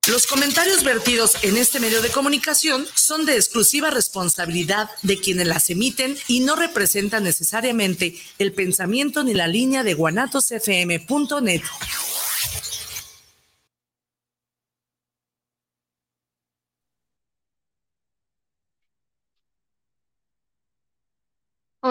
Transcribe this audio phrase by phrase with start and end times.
[0.06, 5.71] Los comentarios vertidos en este medio de comunicación son de exclusiva responsabilidad de quienes las
[5.71, 11.62] emiten y no representan necesariamente el pensamiento ni la línea de guanatosfm.net.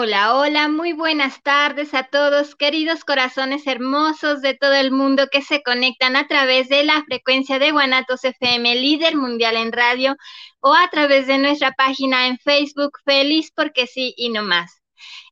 [0.04, 5.40] Hola, hola, muy buenas tardes a todos, queridos corazones hermosos de todo el mundo que
[5.40, 10.14] se conectan a través de la frecuencia de Guanatos FM, líder mundial en radio,
[10.60, 14.82] o a través de nuestra página en Facebook, Feliz porque sí y no más.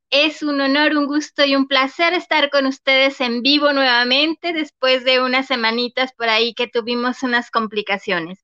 [0.08, 5.04] Es un honor, un gusto y un placer estar con ustedes en vivo nuevamente después
[5.04, 8.42] de unas semanitas por ahí que tuvimos unas complicaciones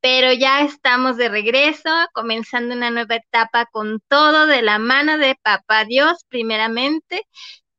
[0.00, 5.36] pero ya estamos de regreso, comenzando una nueva etapa con todo de la mano de
[5.42, 7.24] Papá Dios primeramente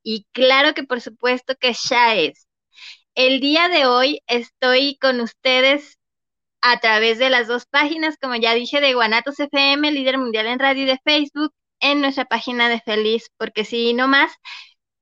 [0.04, 2.48] y claro que por supuesto que ya es.
[3.16, 5.98] El día de hoy estoy con ustedes
[6.62, 10.60] a través de las dos páginas, como ya dije, de Guanatos FM, líder mundial en
[10.60, 14.32] radio y de Facebook, en nuestra página de Feliz, porque si no más,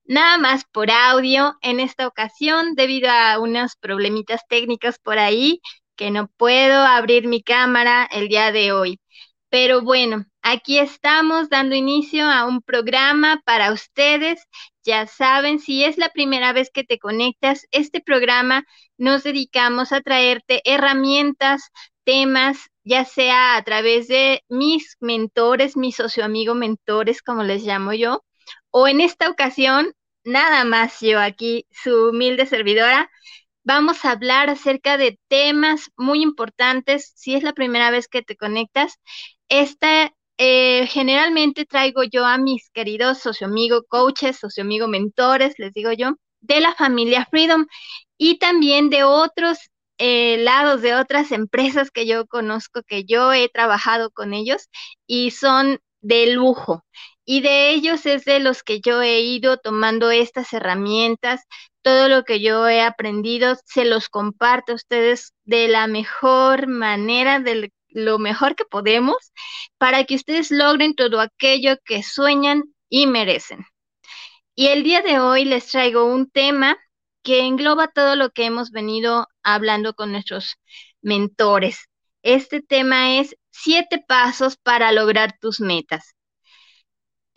[0.05, 5.61] nada más por audio en esta ocasión, debido a unos problemitas técnicos por ahí,
[5.97, 8.99] que no puedo abrir mi cámara el día de hoy.
[9.49, 14.41] Pero bueno, aquí estamos dando inicio a un programa para ustedes.
[14.85, 18.63] Ya saben, si es la primera vez que te conectas, este programa
[18.97, 21.69] nos dedicamos a traerte herramientas,
[22.03, 27.93] temas, ya sea a través de mis mentores, mis socio amigo mentores, como les llamo
[27.93, 28.23] yo,
[28.71, 33.09] o en esta ocasión, nada más yo aquí, su humilde servidora,
[33.67, 37.11] Vamos a hablar acerca de temas muy importantes.
[37.17, 38.93] Si es la primera vez que te conectas,
[39.49, 45.73] esta eh, generalmente traigo yo a mis queridos socio amigo coaches, socio amigo mentores, les
[45.73, 47.65] digo yo, de la familia Freedom
[48.17, 49.57] y también de otros
[49.97, 54.69] eh, lados, de otras empresas que yo conozco, que yo he trabajado con ellos
[55.07, 56.85] y son de lujo.
[57.29, 61.43] Y de ellos es de los que yo he ido tomando estas herramientas,
[61.81, 67.41] todo lo que yo he aprendido, se los comparto a ustedes de la mejor manera,
[67.41, 69.33] de lo mejor que podemos,
[69.77, 73.65] para que ustedes logren todo aquello que sueñan y merecen.
[74.55, 76.77] Y el día de hoy les traigo un tema
[77.23, 80.55] que engloba todo lo que hemos venido hablando con nuestros
[81.01, 81.89] mentores.
[82.21, 86.16] Este tema es siete pasos para lograr tus metas.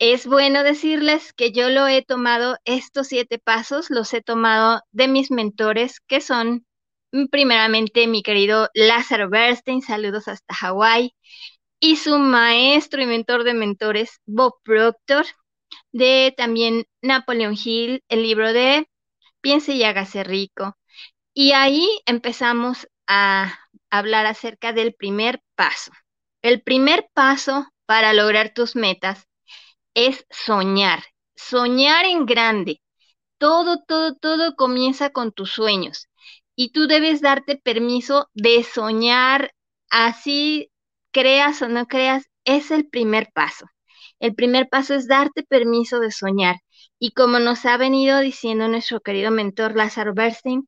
[0.01, 5.07] Es bueno decirles que yo lo he tomado, estos siete pasos los he tomado de
[5.07, 6.65] mis mentores, que son
[7.11, 11.13] mm, primeramente mi querido Lázaro Bernstein, saludos hasta Hawái,
[11.79, 15.27] y su maestro y mentor de mentores, Bob Proctor,
[15.91, 18.87] de también Napoleon Hill, el libro de
[19.39, 20.77] Piense y hágase rico.
[21.35, 23.53] Y ahí empezamos a
[23.91, 25.91] hablar acerca del primer paso.
[26.41, 29.27] El primer paso para lograr tus metas
[29.93, 31.03] es soñar,
[31.35, 32.81] soñar en grande.
[33.37, 36.07] Todo, todo, todo comienza con tus sueños
[36.55, 39.53] y tú debes darte permiso de soñar
[39.89, 40.71] así,
[41.11, 43.65] creas o no creas, es el primer paso.
[44.19, 46.57] El primer paso es darte permiso de soñar.
[46.99, 50.67] Y como nos ha venido diciendo nuestro querido mentor Lázaro Bernstein,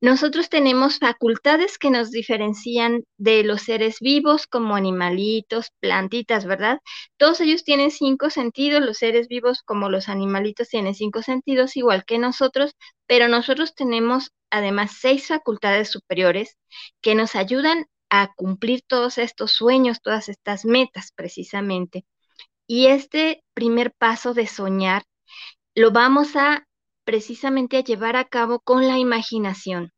[0.00, 6.80] nosotros tenemos facultades que nos diferencian de los seres vivos como animalitos, plantitas, ¿verdad?
[7.16, 12.04] Todos ellos tienen cinco sentidos, los seres vivos como los animalitos tienen cinco sentidos igual
[12.04, 12.72] que nosotros,
[13.06, 16.56] pero nosotros tenemos además seis facultades superiores
[17.00, 22.04] que nos ayudan a cumplir todos estos sueños, todas estas metas precisamente.
[22.66, 25.04] Y este primer paso de soñar
[25.74, 26.66] lo vamos a
[27.06, 29.92] precisamente a llevar a cabo con la imaginación.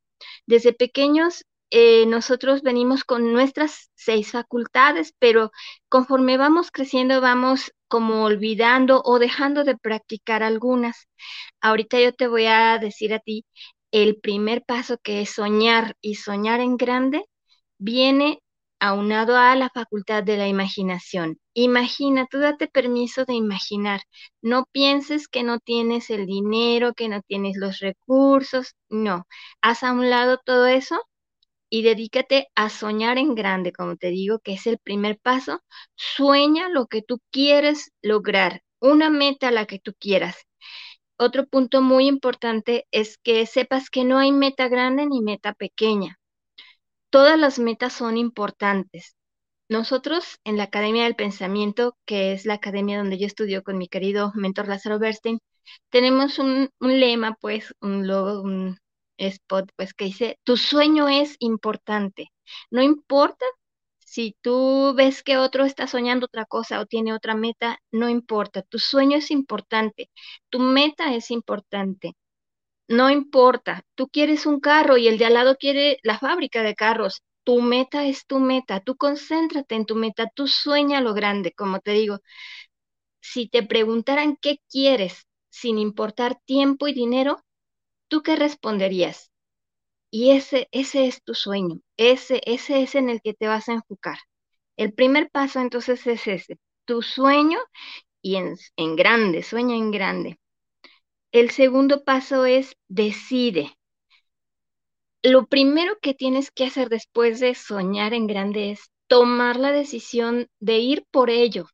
[0.47, 5.51] Desde pequeños eh, nosotros venimos con nuestras seis facultades, pero
[5.89, 11.09] conforme vamos creciendo vamos como olvidando o dejando de practicar algunas.
[11.61, 13.45] Ahorita yo te voy a decir a ti
[13.93, 17.25] el primer paso que es soñar y soñar en grande
[17.79, 18.41] viene
[18.81, 21.39] aunado a la facultad de la imaginación.
[21.55, 24.03] Imagina, tú date permiso de imaginar.
[24.43, 28.75] No pienses que no tienes el dinero, que no tienes los recursos.
[28.89, 29.27] No,
[29.63, 31.01] haz a un lado todo eso
[31.71, 35.61] y dedícate a soñar en grande, como te digo, que es el primer paso.
[35.97, 40.37] Sueña lo que tú quieres lograr, una meta a la que tú quieras.
[41.19, 46.18] Otro punto muy importante es que sepas que no hay meta grande ni meta pequeña
[47.11, 49.15] todas las metas son importantes.
[49.71, 53.89] nosotros en la Academia del Pensamiento, que es la academia donde yo estudio con mi
[53.89, 55.41] querido mentor Lázaro Bernstein,
[55.91, 58.79] tenemos un, un lema, pues, un logo, un
[59.19, 62.29] spot, pues, que dice, tu sueño es importante.
[62.71, 63.47] No importa
[64.01, 68.63] si tú ves que otro está soñando otra cosa o tiene otra meta, no importa,
[68.63, 70.11] tu sueño es importante,
[70.51, 72.15] tu meta es importante.
[72.89, 76.75] No importa, tú quieres un carro y el de al lado quiere la fábrica de
[76.75, 77.23] carros.
[77.45, 81.81] Tu meta es tu meta, tú concéntrate en tu meta, tú sueña lo grande, como
[81.81, 82.19] te digo.
[83.21, 87.39] Si te preguntaran qué quieres sin importar tiempo y dinero,
[88.09, 89.31] ¿tú qué responderías?
[90.11, 93.75] Y ese, ese es tu sueño, ese, ese es en el que te vas a
[93.75, 94.19] enfocar.
[94.77, 97.59] El primer paso entonces es ese, tu sueño
[98.23, 100.39] y en, en grande, sueña en grande.
[101.33, 103.73] El segundo paso es decide.
[105.23, 110.49] Lo primero que tienes que hacer después de soñar en grande es tomar la decisión
[110.61, 111.69] de ir por ello.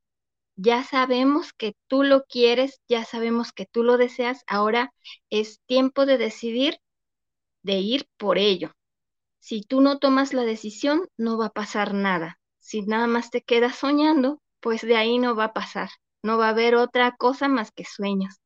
[0.57, 4.93] Ya sabemos que tú lo quieres, ya sabemos que tú lo deseas, ahora
[5.31, 6.79] es tiempo de decidir
[7.63, 8.73] de ir por ello.
[9.41, 12.39] Si tú no tomas la decisión, no va a pasar nada.
[12.61, 15.91] Si nada más te quedas soñando, pues de ahí no va a pasar.
[16.23, 18.37] No va a haber otra cosa más que sueños.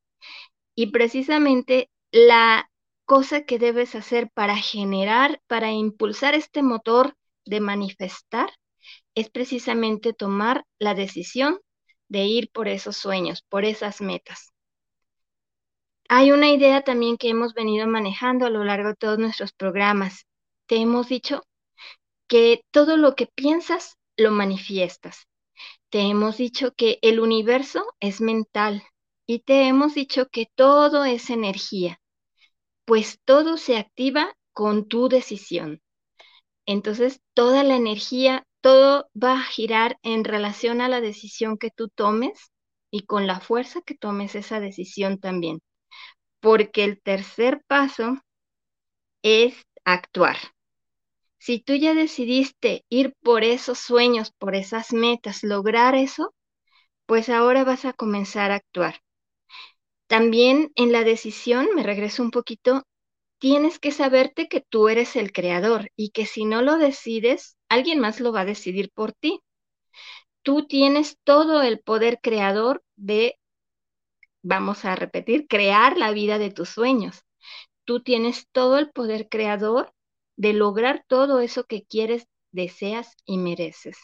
[0.79, 2.71] Y precisamente la
[3.03, 8.49] cosa que debes hacer para generar, para impulsar este motor de manifestar,
[9.13, 11.59] es precisamente tomar la decisión
[12.07, 14.53] de ir por esos sueños, por esas metas.
[16.07, 20.27] Hay una idea también que hemos venido manejando a lo largo de todos nuestros programas.
[20.65, 21.43] Te hemos dicho
[22.29, 25.27] que todo lo que piensas lo manifiestas.
[25.89, 28.81] Te hemos dicho que el universo es mental
[29.29, 32.01] y te hemos dicho que todo es energía,
[32.85, 35.81] pues todo se activa con tu decisión.
[36.65, 41.89] Entonces, toda la energía, todo va a girar en relación a la decisión que tú
[41.89, 42.51] tomes
[42.91, 45.59] y con la fuerza que tomes esa decisión también
[46.39, 48.17] porque el tercer paso
[49.23, 49.55] es
[49.85, 50.37] actuar.
[51.37, 56.33] Si tú ya decidiste ir por esos sueños, por esas metas, lograr eso,
[57.05, 59.01] pues ahora vas a comenzar a actuar.
[60.09, 62.81] También en la decisión, me regreso un poquito,
[63.37, 67.99] tienes que saberte que tú eres el creador y que si no lo decides, alguien
[67.99, 69.39] más lo va a decidir por ti.
[70.41, 73.35] Tú tienes todo el poder creador de
[74.41, 77.23] vamos a repetir, crear la vida de tus sueños.
[77.85, 79.93] Tú tienes todo el poder creador
[80.37, 83.99] de lograr todo eso que quieres, deseas y mereces.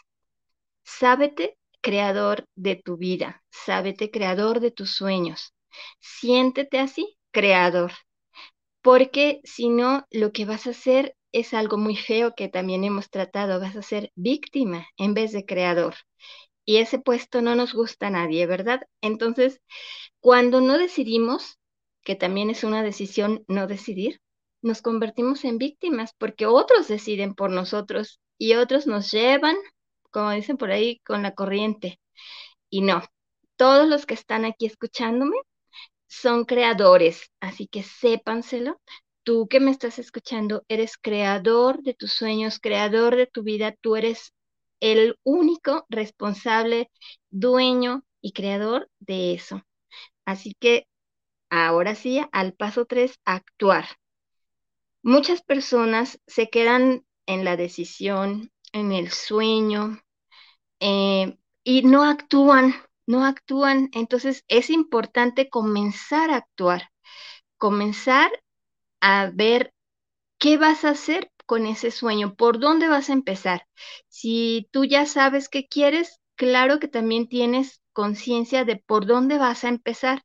[0.83, 5.54] Sábete creador de tu vida, sábete creador de tus sueños.
[5.99, 7.91] Siéntete así, creador,
[8.81, 13.09] porque si no, lo que vas a hacer es algo muy feo que también hemos
[13.09, 15.95] tratado, vas a ser víctima en vez de creador.
[16.65, 18.81] Y ese puesto no nos gusta a nadie, ¿verdad?
[19.01, 19.61] Entonces,
[20.19, 21.59] cuando no decidimos,
[22.03, 24.21] que también es una decisión no decidir,
[24.61, 29.55] nos convertimos en víctimas porque otros deciden por nosotros y otros nos llevan,
[30.11, 31.99] como dicen por ahí, con la corriente.
[32.69, 33.03] Y no,
[33.57, 35.37] todos los que están aquí escuchándome
[36.21, 38.79] son creadores, así que sépanselo.
[39.23, 43.95] Tú que me estás escuchando, eres creador de tus sueños, creador de tu vida, tú
[43.95, 44.33] eres
[44.79, 46.91] el único responsable,
[47.29, 49.63] dueño y creador de eso.
[50.25, 50.87] Así que
[51.49, 53.85] ahora sí, al paso tres, actuar.
[55.03, 60.01] Muchas personas se quedan en la decisión, en el sueño,
[60.79, 62.75] eh, y no actúan,
[63.07, 63.89] no actúan.
[63.93, 66.89] Entonces es importante comenzar a actuar,
[67.57, 68.31] comenzar
[69.01, 69.73] a ver
[70.39, 73.67] qué vas a hacer con ese sueño, por dónde vas a empezar.
[74.09, 79.63] Si tú ya sabes qué quieres, claro que también tienes conciencia de por dónde vas
[79.63, 80.23] a empezar.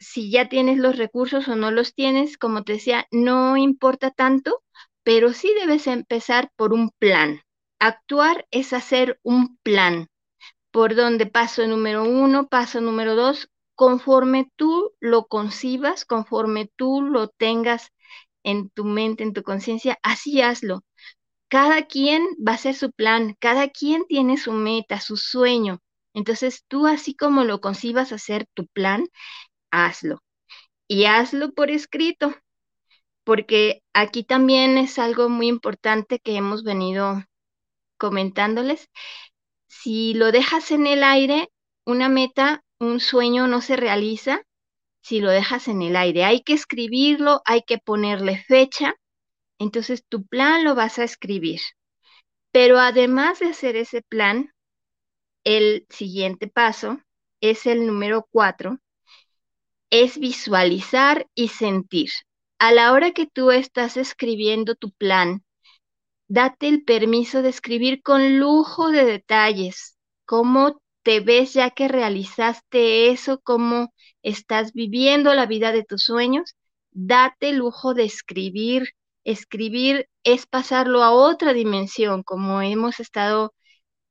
[0.00, 4.62] Si ya tienes los recursos o no los tienes, como te decía, no importa tanto,
[5.04, 7.42] pero sí debes empezar por un plan.
[7.78, 10.08] Actuar es hacer un plan.
[10.70, 17.28] Por donde paso número uno, paso número dos, conforme tú lo concibas, conforme tú lo
[17.28, 17.92] tengas
[18.42, 20.84] en tu mente, en tu conciencia, así hazlo.
[21.48, 25.80] Cada quien va a hacer su plan, cada quien tiene su meta, su sueño.
[26.14, 29.06] Entonces tú así como lo concibas hacer tu plan,
[29.70, 30.22] hazlo.
[30.88, 32.34] Y hazlo por escrito,
[33.24, 37.24] porque aquí también es algo muy importante que hemos venido
[37.98, 38.88] comentándoles.
[39.68, 41.50] Si lo dejas en el aire,
[41.84, 44.42] una meta, un sueño no se realiza
[45.02, 46.24] si lo dejas en el aire.
[46.24, 48.94] Hay que escribirlo, hay que ponerle fecha.
[49.58, 51.60] Entonces tu plan lo vas a escribir.
[52.50, 54.52] Pero además de hacer ese plan,
[55.44, 57.00] el siguiente paso
[57.40, 58.78] es el número cuatro,
[59.90, 62.10] es visualizar y sentir.
[62.58, 65.44] A la hora que tú estás escribiendo tu plan,
[66.28, 73.10] date el permiso de escribir con lujo de detalles, cómo te ves ya que realizaste
[73.10, 73.92] eso, cómo
[74.22, 76.54] estás viviendo la vida de tus sueños,
[76.92, 78.90] date el lujo de escribir.
[79.24, 83.54] Escribir es pasarlo a otra dimensión, como hemos estado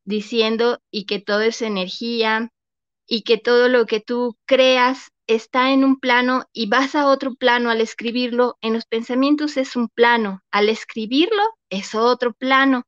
[0.06, 2.52] diciendo, y que todo es energía,
[3.08, 7.36] y que todo lo que tú creas está en un plano y vas a otro
[7.36, 8.58] plano al escribirlo.
[8.62, 12.84] En los pensamientos es un plano, al escribirlo es otro plano.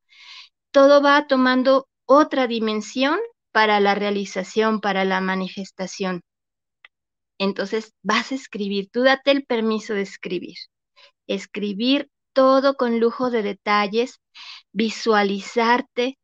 [0.70, 3.18] Todo va tomando otra dimensión
[3.52, 6.22] para la realización, para la manifestación.
[7.38, 10.56] Entonces vas a escribir, tú date el permiso de escribir.
[11.26, 14.20] Escribir todo con lujo de detalles,
[14.72, 16.18] visualizarte,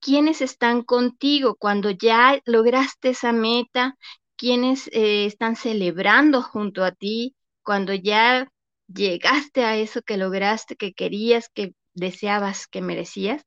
[0.00, 3.96] quiénes están contigo cuando ya lograste esa meta,
[4.36, 8.48] quiénes eh, están celebrando junto a ti, cuando ya
[8.88, 13.44] llegaste a eso que lograste, que querías, que deseabas, que merecías.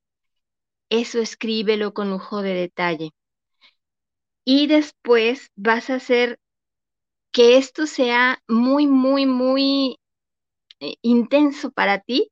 [0.89, 3.12] Eso escríbelo con lujo de detalle.
[4.45, 6.39] Y después vas a hacer
[7.33, 9.98] que esto sea muy, muy, muy
[10.81, 12.29] eh, intenso para ti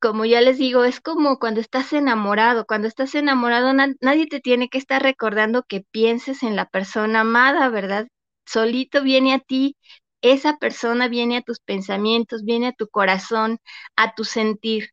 [0.00, 2.66] como ya les digo, es como cuando estás enamorado.
[2.66, 7.68] Cuando estás enamorado, nadie te tiene que estar recordando que pienses en la persona amada,
[7.70, 8.08] ¿verdad?
[8.46, 9.76] Solito viene a ti,
[10.22, 13.58] esa persona viene a tus pensamientos, viene a tu corazón,
[13.96, 14.90] a tu sentir.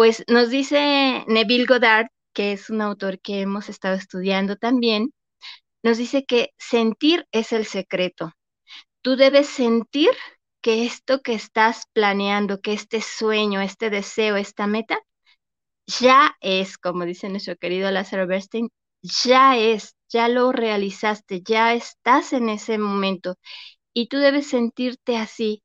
[0.00, 5.12] Pues nos dice Neville Goddard, que es un autor que hemos estado estudiando también,
[5.82, 8.32] nos dice que sentir es el secreto.
[9.02, 10.08] Tú debes sentir
[10.62, 14.98] que esto que estás planeando, que este sueño, este deseo, esta meta,
[15.86, 18.70] ya es, como dice nuestro querido Lázaro Bernstein,
[19.02, 23.36] ya es, ya lo realizaste, ya estás en ese momento
[23.92, 25.62] y tú debes sentirte así.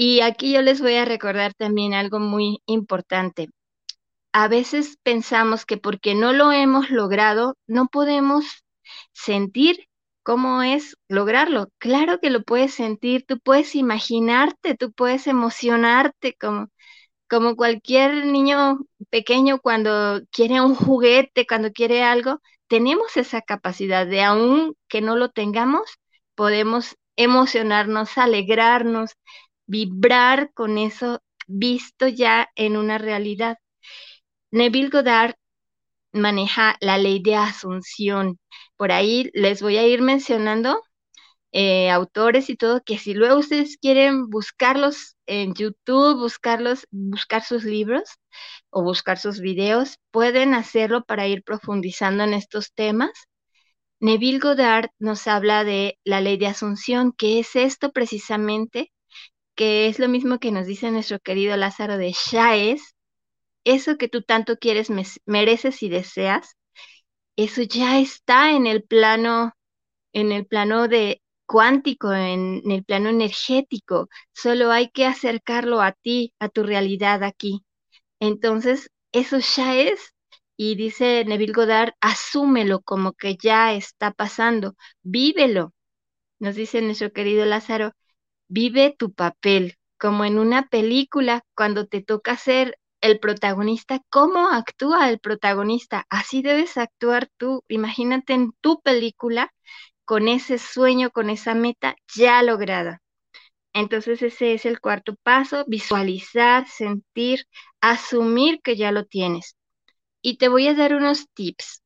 [0.00, 3.48] Y aquí yo les voy a recordar también algo muy importante.
[4.32, 8.44] A veces pensamos que porque no lo hemos logrado, no podemos
[9.12, 9.88] sentir
[10.22, 11.68] ¿Cómo es lograrlo?
[11.78, 16.68] Claro que lo puedes sentir, tú puedes imaginarte, tú puedes emocionarte como,
[17.28, 18.78] como cualquier niño
[19.10, 25.16] pequeño cuando quiere un juguete, cuando quiere algo, tenemos esa capacidad de aun que no
[25.16, 25.98] lo tengamos,
[26.34, 29.12] podemos emocionarnos, alegrarnos,
[29.68, 33.58] vibrar con eso visto ya en una realidad.
[34.50, 35.36] Neville Goddard
[36.12, 38.38] maneja la ley de asunción.
[38.76, 40.82] Por ahí les voy a ir mencionando
[41.52, 47.64] eh, autores y todo, que si luego ustedes quieren buscarlos en YouTube, buscarlos, buscar sus
[47.64, 48.10] libros
[48.70, 53.10] o buscar sus videos, pueden hacerlo para ir profundizando en estos temas.
[54.00, 58.92] Neville Goddard nos habla de la ley de asunción, que es esto precisamente,
[59.58, 62.94] que es lo mismo que nos dice nuestro querido Lázaro de Shaes,
[63.64, 64.88] eso que tú tanto quieres,
[65.26, 66.56] mereces y deseas,
[67.36, 69.54] eso ya está en el plano,
[70.12, 74.08] en el plano de cuántico, en, el plano energético.
[74.32, 77.64] Solo hay que acercarlo a ti, a tu realidad aquí.
[78.20, 80.14] Entonces, eso ya es.
[80.56, 85.74] Y dice Neville Goddard, asúmelo como que ya está pasando, vívelo.
[86.40, 87.92] Nos dice nuestro querido Lázaro,
[88.48, 95.08] vive tu papel, como en una película, cuando te toca ser el protagonista, cómo actúa
[95.10, 96.06] el protagonista.
[96.10, 97.64] Así debes actuar tú.
[97.68, 99.52] Imagínate en tu película
[100.04, 103.00] con ese sueño, con esa meta ya lograda.
[103.72, 107.46] Entonces ese es el cuarto paso, visualizar, sentir,
[107.80, 109.56] asumir que ya lo tienes.
[110.22, 111.82] Y te voy a dar unos tips.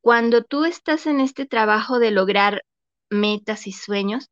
[0.00, 2.64] Cuando tú estás en este trabajo de lograr
[3.10, 4.30] metas y sueños,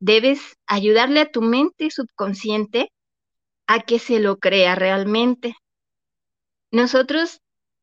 [0.00, 2.92] debes ayudarle a tu mente subconsciente
[3.66, 5.56] a que se lo crea realmente.
[6.70, 7.40] Nosotros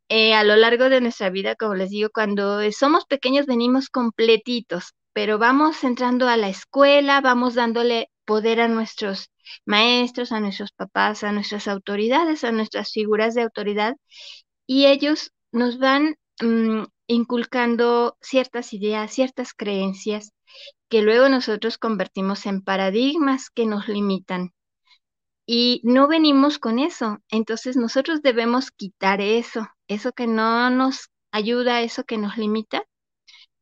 [0.09, 4.93] eh, a lo largo de nuestra vida, como les digo, cuando somos pequeños venimos completitos,
[5.13, 9.31] pero vamos entrando a la escuela, vamos dándole poder a nuestros
[9.65, 13.95] maestros, a nuestros papás, a nuestras autoridades, a nuestras figuras de autoridad,
[14.67, 20.34] y ellos nos van mm, inculcando ciertas ideas, ciertas creencias
[20.89, 24.53] que luego nosotros convertimos en paradigmas que nos limitan.
[25.45, 27.19] Y no venimos con eso.
[27.29, 32.83] Entonces nosotros debemos quitar eso, eso que no nos ayuda, eso que nos limita.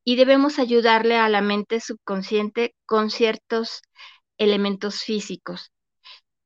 [0.06, 3.82] Y debemos ayudarle a la mente subconsciente con ciertos
[4.38, 5.72] elementos físicos.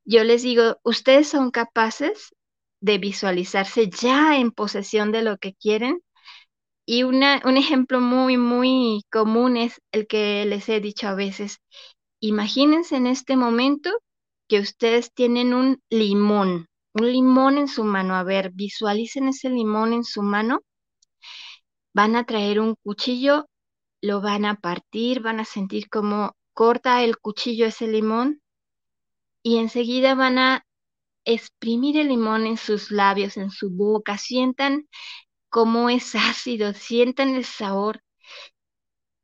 [0.06, 2.34] Yo les digo, ustedes son capaces
[2.79, 6.01] de visualizarse ya en posesión de lo que quieren.
[6.89, 11.58] Y una, un ejemplo muy, muy común es el que les he dicho a veces.
[12.22, 13.91] Imagínense en este momento
[14.48, 18.15] que ustedes tienen un limón, un limón en su mano.
[18.15, 20.62] A ver, visualicen ese limón en su mano.
[21.94, 23.48] Van a traer un cuchillo,
[24.01, 28.41] lo van a partir, van a sentir cómo corta el cuchillo ese limón
[29.44, 30.65] y enseguida van a
[31.25, 34.88] exprimir el limón en sus labios, en su boca, sientan
[35.50, 38.01] cómo es ácido, sientan el sabor.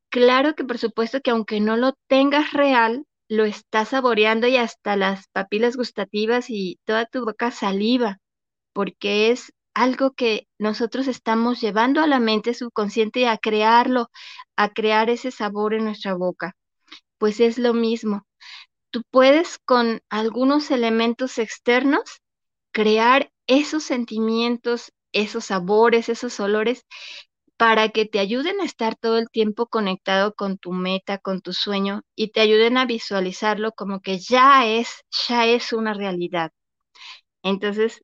[0.09, 4.95] Claro que por supuesto que aunque no lo tengas real, lo estás saboreando y hasta
[4.95, 8.19] las papilas gustativas y toda tu boca saliva,
[8.73, 14.09] porque es algo que nosotros estamos llevando a la mente subconsciente a crearlo,
[14.55, 16.55] a crear ese sabor en nuestra boca.
[17.17, 18.25] Pues es lo mismo
[18.93, 22.21] tú puedes con algunos elementos externos
[22.71, 26.85] crear esos sentimientos, esos sabores, esos olores
[27.57, 31.53] para que te ayuden a estar todo el tiempo conectado con tu meta, con tu
[31.53, 34.89] sueño y te ayuden a visualizarlo como que ya es,
[35.29, 36.51] ya es una realidad.
[37.43, 38.01] Entonces,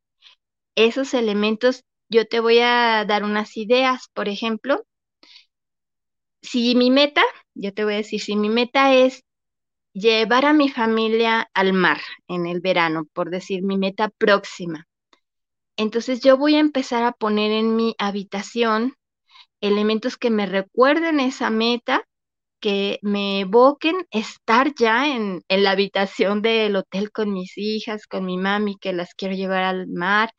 [0.76, 4.84] esos elementos, yo te voy a dar unas ideas, por ejemplo,
[6.42, 7.22] si mi meta,
[7.56, 9.24] yo te voy a decir, si mi meta es
[9.94, 14.89] llevar a mi familia al mar en el verano, por decir mi meta próxima.
[15.80, 18.96] Entonces yo voy a empezar a poner en mi habitación
[19.62, 22.04] elementos que me recuerden esa meta,
[22.62, 28.38] que me evoquen estar ya en, la habitación del hotel con mis hijas, con mi
[28.38, 30.32] mami, que las quiero llevar al mar.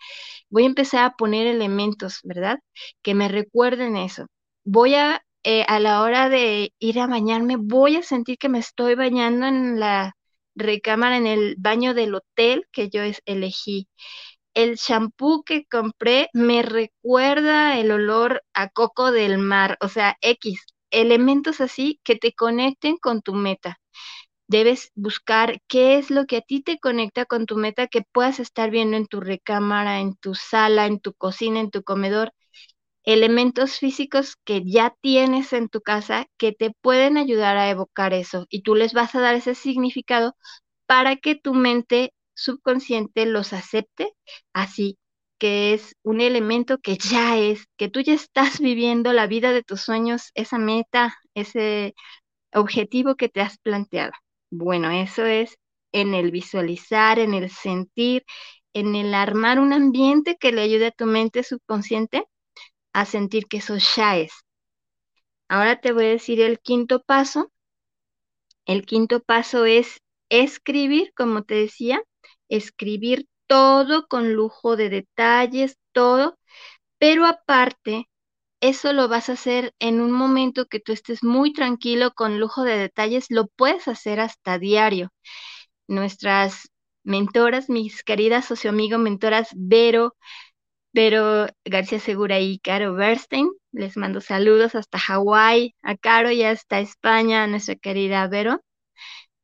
[0.51, 2.59] Voy a empezar a poner elementos, ¿verdad?
[3.03, 4.27] Que me recuerden eso.
[4.65, 8.59] Voy a eh, a la hora de ir a bañarme, voy a sentir que me
[8.59, 10.15] estoy bañando en la
[10.55, 13.89] recámara, en el baño del hotel que yo elegí.
[14.55, 20.61] El shampoo que compré me recuerda el olor a coco del mar, o sea, X,
[20.91, 23.81] elementos así que te conecten con tu meta.
[24.49, 28.41] Debes buscar qué es lo que a ti te conecta con tu meta que puedas
[28.41, 32.33] estar viendo en tu recámara, en tu sala, en tu cocina, en tu comedor
[33.05, 38.47] elementos físicos que ya tienes en tu casa que te pueden ayudar a evocar eso
[38.51, 40.37] y tú les vas a dar ese significado
[40.87, 44.15] para que tu mente subconsciente los acepte
[44.53, 44.99] así
[45.41, 49.63] que es un elemento que ya es, que tú ya estás viviendo la vida de
[49.63, 51.95] tus sueños, esa meta, ese
[52.53, 54.13] objetivo que te has planteado.
[54.51, 55.57] Bueno, eso es
[55.93, 58.25] en el visualizar, en el sentir,
[58.75, 62.27] en el armar un ambiente que le ayude a tu mente subconsciente
[62.93, 64.33] a sentir que eso ya es.
[65.49, 67.51] Ahora te voy a decir el quinto paso.
[68.67, 72.03] El quinto paso es escribir, como te decía,
[72.51, 76.39] escribir todo con lujo de detalles, todo,
[76.99, 78.09] pero aparte,
[78.61, 82.63] eso lo vas a hacer en un momento que tú estés muy tranquilo, con lujo
[82.65, 85.11] de detalles, lo puedes hacer hasta diario.
[85.89, 86.71] Nuestras
[87.05, 90.17] mentoras, mis queridas socioamigo mentoras Vero,
[90.93, 93.51] pero García Segura y Caro Bernstein.
[93.73, 98.61] Les mando saludos hasta Hawái, a Caro y hasta España, a nuestra querida Vero.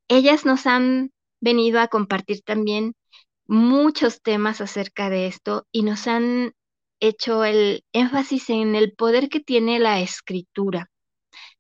[0.09, 2.94] Ellas nos han venido a compartir también
[3.46, 6.53] muchos temas acerca de esto y nos han
[7.01, 10.90] hecho el énfasis en el poder que tiene la escritura.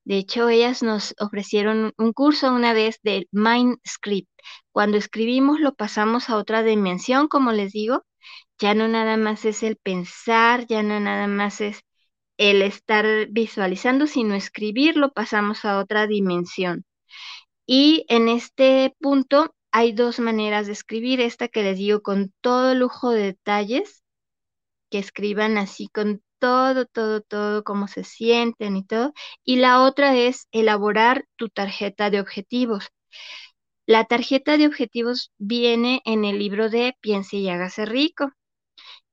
[0.04, 4.30] De hecho, ellas nos ofrecieron un curso una vez de Mind Script.
[4.72, 8.04] Cuando escribimos lo pasamos a otra dimensión, como les digo,
[8.58, 11.80] ya no nada más es el pensar, ya no nada más es
[12.38, 16.84] el estar visualizando, sino escribirlo, pasamos a otra dimensión.
[17.66, 22.74] Y en este punto hay dos maneras de escribir, esta que les digo con todo
[22.74, 24.02] lujo de detalles,
[24.90, 29.12] que escriban así con todo, todo, todo, cómo se sienten y todo.
[29.44, 32.88] Y la otra es elaborar tu tarjeta de objetivos.
[33.84, 38.32] La tarjeta de objetivos viene en el libro de Piense y hágase rico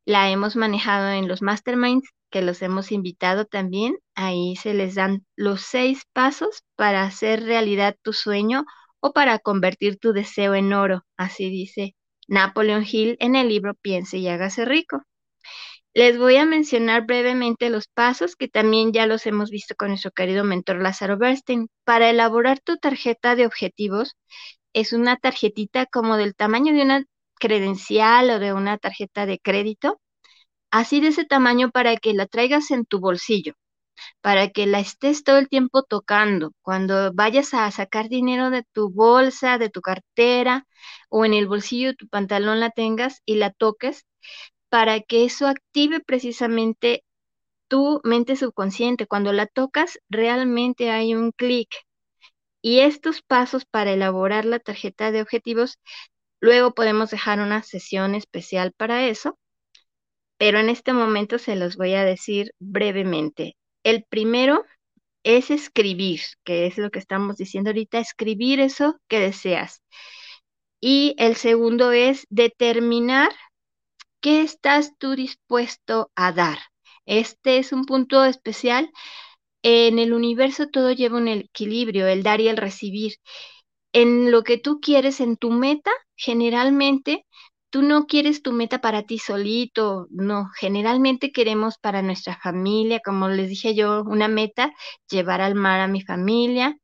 [0.06, 3.98] la hemos manejado en los masterminds que los hemos invitado también.
[4.16, 8.66] Ahí se les dan los seis pasos para hacer realidad tu sueño
[9.04, 11.94] o para convertir tu deseo en oro, así dice
[12.30, 15.04] Napoleon Hill en el libro Piense y hágase rico.
[15.94, 20.12] Les voy a mencionar brevemente los pasos que también ya los hemos visto con nuestro
[20.12, 21.68] querido mentor Lázaro Bernstein.
[21.84, 24.16] Para elaborar tu tarjeta de objetivos,
[24.72, 27.04] es una tarjetita como del tamaño de una
[27.36, 30.00] credencial o de una tarjeta de crédito,
[30.72, 33.54] así de ese tamaño para que la traigas en tu bolsillo,
[34.22, 36.54] para que la estés todo el tiempo tocando.
[36.62, 40.68] Cuando vayas a sacar dinero de tu bolsa, de tu cartera
[41.10, 44.06] o en el bolsillo de tu pantalón la tengas y la toques,
[44.70, 47.04] para que eso active precisamente
[47.68, 49.08] tu mente subconsciente.
[49.08, 51.70] Cuando la tocas, realmente hay un clic.
[52.64, 55.80] Y estos pasos para elaborar la tarjeta de objetivos,
[56.42, 59.38] luego podemos dejar una sesión especial para eso,
[60.38, 63.56] pero en este momento se los voy a decir brevemente.
[63.84, 64.66] El primero
[65.24, 69.82] es escribir, que es lo que estamos diciendo ahorita, escribir eso que deseas.
[70.82, 73.32] Y el segundo es determinar
[74.22, 76.60] qué estás tú dispuesto a dar.
[77.06, 78.92] Este es un punto especial.
[79.64, 83.16] En el universo todo lleva un equilibrio, el dar y el recibir.
[83.94, 87.26] En lo que tú quieres, en tu meta, generalmente
[87.74, 93.30] tú no quieres tu meta para ti solito, no, generalmente queremos para nuestra familia, como
[93.30, 94.72] les dije yo, una meta,
[95.10, 96.78] llevar al mar a mi familia.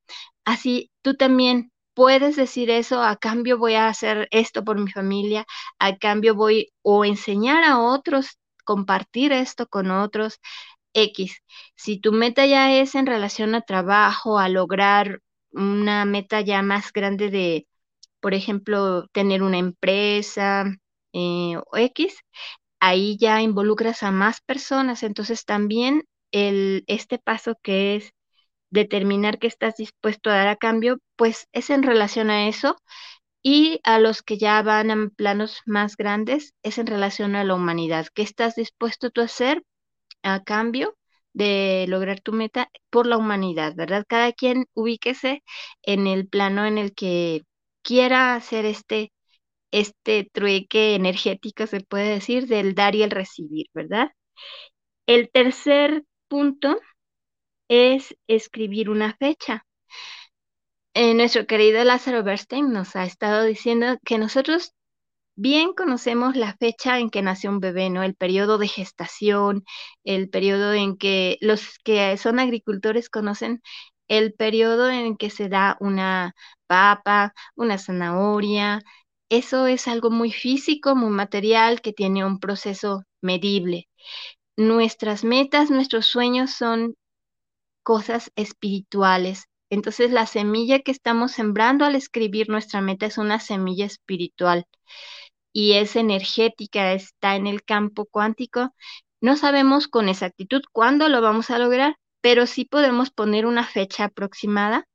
[0.45, 5.45] Así tú también puedes decir eso, a cambio voy a hacer esto por mi familia,
[5.77, 10.39] a cambio voy o enseñar a otros, compartir esto con otros.
[10.93, 11.43] X,
[11.75, 15.21] si tu meta ya es en relación a trabajo, a lograr
[15.51, 17.67] una meta ya más grande de,
[18.21, 20.65] por ejemplo, tener una empresa
[21.13, 22.15] eh, o X,
[22.79, 25.03] ahí ya involucras a más personas.
[25.03, 28.11] Entonces también el, este paso que es
[28.71, 32.77] determinar qué estás dispuesto a dar a cambio, pues es en relación a eso.
[33.43, 37.55] Y a los que ya van en planos más grandes, es en relación a la
[37.55, 38.07] humanidad.
[38.13, 39.63] ¿Qué estás dispuesto tú a hacer
[40.23, 40.95] a cambio
[41.33, 44.05] de lograr tu meta por la humanidad, verdad?
[44.07, 45.43] Cada quien ubíquese
[45.83, 47.43] en el plano en el que
[47.89, 49.11] quiera hacer este,
[49.71, 54.11] este trueque energético, se puede decir, del dar y el recibir, ¿verdad?
[55.07, 56.79] El tercer punto
[57.67, 59.65] es escribir una fecha.
[60.93, 64.73] Eh, nuestro querido Lázaro Bernstein nos ha estado diciendo que nosotros
[65.35, 68.03] bien conocemos la fecha en que nació un bebé, ¿no?
[68.03, 69.63] El periodo de gestación,
[70.03, 73.63] el periodo en que los que son agricultores conocen
[74.09, 76.35] el periodo en que se da una
[76.67, 78.81] papa, una zanahoria.
[79.29, 83.87] Eso es algo muy físico, muy material, que tiene un proceso medible.
[84.57, 86.95] Nuestras metas, nuestros sueños son
[87.83, 89.45] cosas espirituales.
[89.69, 94.65] Entonces la semilla que estamos sembrando al escribir nuestra meta es una semilla espiritual
[95.53, 98.73] y es energética, está en el campo cuántico.
[99.21, 104.05] No sabemos con exactitud cuándo lo vamos a lograr, pero sí podemos poner una fecha
[104.05, 104.85] aproximada.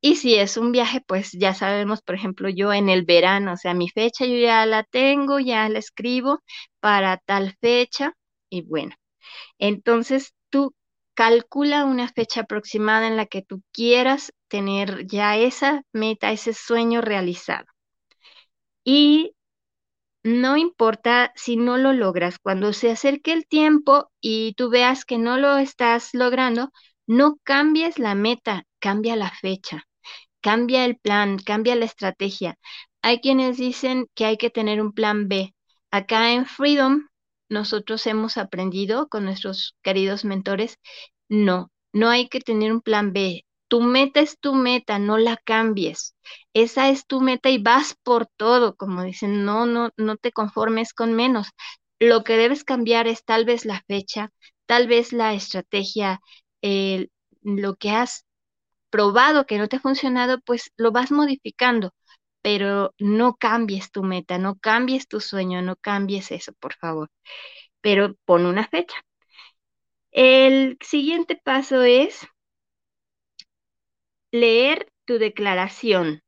[0.00, 3.56] Y si es un viaje, pues ya sabemos, por ejemplo, yo en el verano, o
[3.56, 6.40] sea, mi fecha yo ya la tengo, ya la escribo
[6.80, 8.14] para tal fecha
[8.50, 8.94] y bueno.
[9.58, 10.74] Entonces tú
[11.14, 17.00] calcula una fecha aproximada en la que tú quieras tener ya esa meta, ese sueño
[17.02, 17.66] realizado.
[18.84, 19.35] Y
[20.26, 25.18] no importa si no lo logras, cuando se acerque el tiempo y tú veas que
[25.18, 26.72] no lo estás logrando,
[27.06, 29.84] no cambies la meta, cambia la fecha,
[30.42, 32.56] cambia el plan, cambia la estrategia.
[33.02, 35.54] Hay quienes dicen que hay que tener un plan B.
[35.92, 37.08] Acá en Freedom,
[37.48, 40.78] nosotros hemos aprendido con nuestros queridos mentores,
[41.30, 43.45] no, no hay que tener un plan B.
[43.68, 46.14] Tu meta es tu meta, no la cambies.
[46.54, 50.92] Esa es tu meta y vas por todo, como dicen, no, no, no te conformes
[50.94, 51.48] con menos.
[51.98, 54.30] Lo que debes cambiar es tal vez la fecha,
[54.66, 56.20] tal vez la estrategia,
[57.42, 58.24] lo que has
[58.90, 61.92] probado que no te ha funcionado, pues lo vas modificando,
[62.42, 67.10] pero no cambies tu meta, no cambies tu sueño, no cambies eso, por favor.
[67.82, 68.96] Pero pon una fecha.
[70.10, 72.26] El siguiente paso es
[74.40, 76.22] leer tu declaración,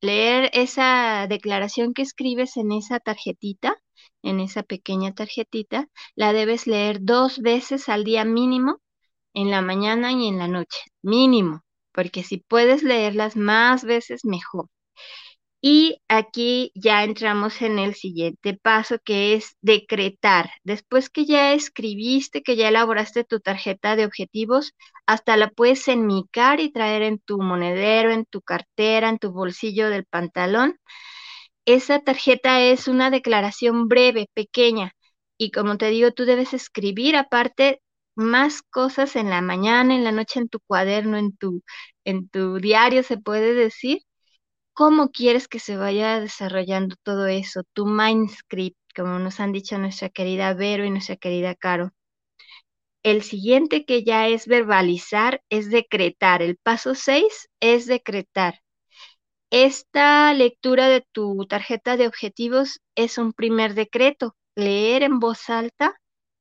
[0.00, 3.76] leer esa declaración que escribes en esa tarjetita,
[4.22, 8.80] en esa pequeña tarjetita, la debes leer dos veces al día mínimo,
[9.34, 14.68] en la mañana y en la noche, mínimo, porque si puedes leerlas más veces, mejor.
[15.60, 20.50] Y aquí ya entramos en el siguiente paso que es decretar.
[20.62, 24.72] Después que ya escribiste, que ya elaboraste tu tarjeta de objetivos,
[25.08, 29.88] hasta la puedes enmicar y traer en tu monedero, en tu cartera, en tu bolsillo
[29.88, 30.78] del pantalón.
[31.66, 34.92] Esa tarjeta es una declaración breve, pequeña.
[35.38, 37.80] Y como te digo, tú debes escribir aparte
[38.16, 41.62] más cosas en la mañana, en la noche, en tu cuaderno, en tu,
[42.04, 44.00] en tu diario, se puede decir
[44.74, 49.78] cómo quieres que se vaya desarrollando todo eso, tu mind script, como nos han dicho
[49.78, 51.92] nuestra querida Vero y nuestra querida Caro.
[53.02, 56.42] El siguiente que ya es verbalizar es decretar.
[56.42, 58.60] El paso 6 es decretar.
[59.50, 64.36] Esta lectura de tu tarjeta de objetivos es un primer decreto.
[64.56, 65.94] leer en voz alta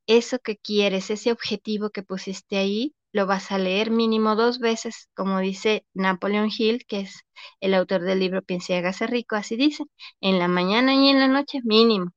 [0.08, 5.10] eso que quieres, ese objetivo que pusiste ahí, lo vas a leer mínimo dos veces,
[5.16, 7.22] como dice Napoleon Hill, que es
[7.62, 9.86] el autor del libro Piense y rico, así dice,
[10.22, 12.12] en la mañana y en la noche mínimo.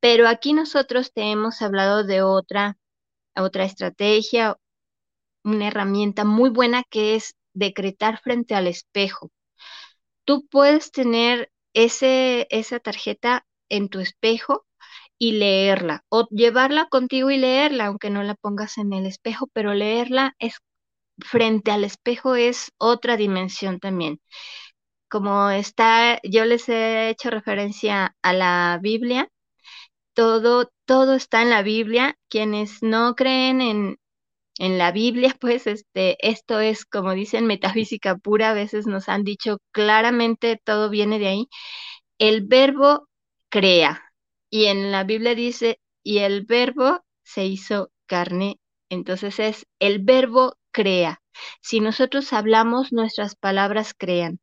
[0.00, 2.76] Pero aquí nosotros te hemos hablado de otra,
[3.42, 4.56] otra estrategia,
[5.44, 9.30] una herramienta muy buena que es decretar frente al espejo.
[10.24, 14.66] Tú puedes tener ese, esa tarjeta en tu espejo
[15.18, 19.74] y leerla o llevarla contigo y leerla, aunque no la pongas en el espejo, pero
[19.74, 20.56] leerla es
[21.18, 24.20] frente al espejo es otra dimensión también.
[25.08, 29.28] Como está, yo les he hecho referencia a la Biblia,
[30.14, 32.16] todo, todo está en la Biblia.
[32.28, 33.98] Quienes no creen en,
[34.58, 39.24] en la Biblia, pues este, esto es, como dicen, metafísica pura, a veces nos han
[39.24, 41.48] dicho claramente, todo viene de ahí.
[42.18, 43.08] El verbo
[43.50, 44.12] crea,
[44.50, 48.58] y en la Biblia dice, y el verbo se hizo carne.
[48.90, 51.22] Entonces es, el verbo crea.
[51.62, 54.40] Si nosotros hablamos, nuestras palabras crean.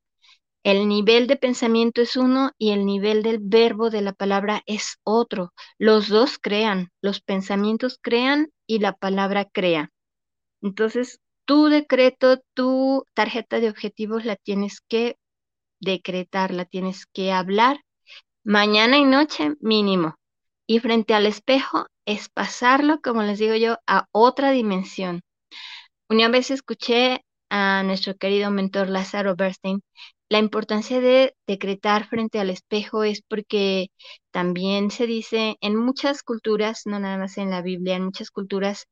[0.64, 4.98] El nivel de pensamiento es uno y el nivel del verbo de la palabra es
[5.04, 5.54] otro.
[5.80, 9.90] Los dos crean, los pensamientos crean y la palabra crea.
[10.62, 15.18] Entonces, tu decreto, tu tarjeta de objetivos la tienes que
[15.80, 17.82] decretar, la tienes que hablar
[18.44, 20.16] mañana y noche mínimo.
[20.68, 25.22] Y frente al espejo es pasarlo, como les digo yo, a otra dimensión.
[26.10, 29.82] Una vez escuché a nuestro querido mentor Lázaro Bernstein,
[30.32, 33.90] la importancia de decretar frente al espejo es porque
[34.32, 38.86] también se dice en muchas culturas, no nada más en la Biblia, en muchas culturas,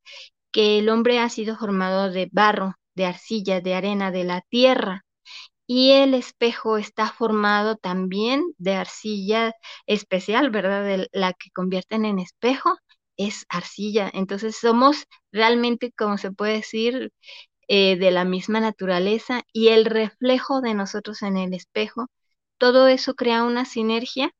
[0.51, 5.05] que el hombre ha sido formado de barro, de arcilla, de arena, de la tierra
[5.67, 9.53] y el espejo está formado también de arcilla
[9.87, 10.83] especial, ¿verdad?
[10.83, 12.75] De la que convierten en espejo
[13.17, 14.09] es arcilla.
[14.13, 17.11] Entonces somos realmente, como se puede decir,
[17.69, 22.07] eh, de la misma naturaleza y el reflejo de nosotros en el espejo,
[22.59, 24.33] todo eso crea una sinergia,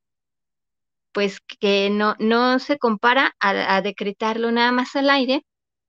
[1.12, 5.46] pues que no, no se compara a, a decretarlo nada más al aire,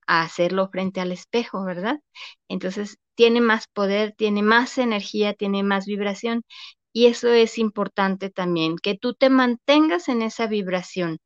[0.06, 2.00] a hacerlo frente al espejo, ¿verdad?
[2.48, 6.44] Entonces tiene más poder, tiene más energía, tiene más vibración
[6.92, 11.18] y eso es importante también, que tú te mantengas en esa vibración.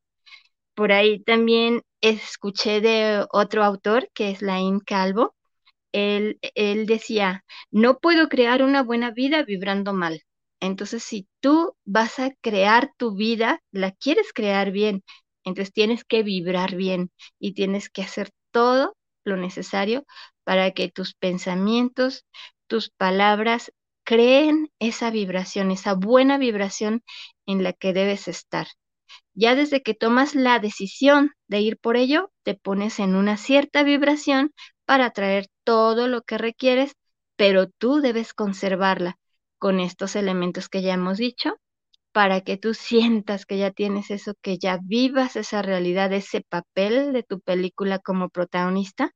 [0.75, 5.35] Por ahí también escuché de otro autor, que es Laín Calvo,
[5.95, 10.23] él, decía, no puedo crear una buena vida vibrando mal.
[10.61, 15.05] Entonces, si tú vas a crear tu vida, la quieres crear bien,
[15.45, 20.05] entonces tienes que vibrar bien y tienes que hacer todo lo necesario
[20.45, 22.25] para que tus pensamientos,
[22.67, 23.73] tus palabras
[24.05, 27.03] creen esa vibración, esa buena vibración
[27.47, 28.67] en la que debes estar.
[29.35, 33.83] Ya desde que tomas la decisión de ir por ello, te pones en una cierta
[33.83, 34.53] vibración
[34.87, 36.95] para traer todo lo que requieres,
[37.37, 39.19] pero tú debes conservarla
[39.59, 41.57] con estos elementos que ya hemos dicho,
[42.13, 47.13] para que tú sientas que ya tienes eso, que ya vivas esa realidad, ese papel
[47.13, 49.13] de tu película como protagonista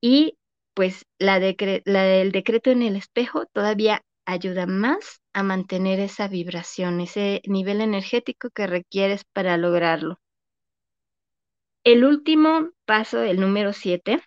[0.00, 0.36] y
[0.74, 7.40] pues la, del decreto en el espejo todavía ayuda más a mantener esa vibración, ese
[7.46, 10.18] nivel energético que requieres para lograrlo.
[11.84, 14.20] El último paso, el número siete,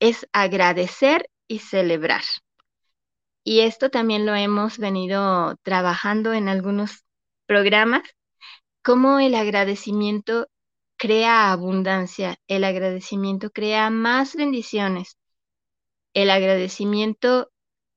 [0.00, 2.22] es agradecer y celebrar.
[3.44, 7.04] Y esto también lo hemos venido trabajando en algunos
[7.46, 8.02] programas,
[8.82, 10.48] como el agradecimiento
[10.98, 15.16] crea abundancia, el agradecimiento crea más bendiciones.
[16.14, 17.50] El agradecimiento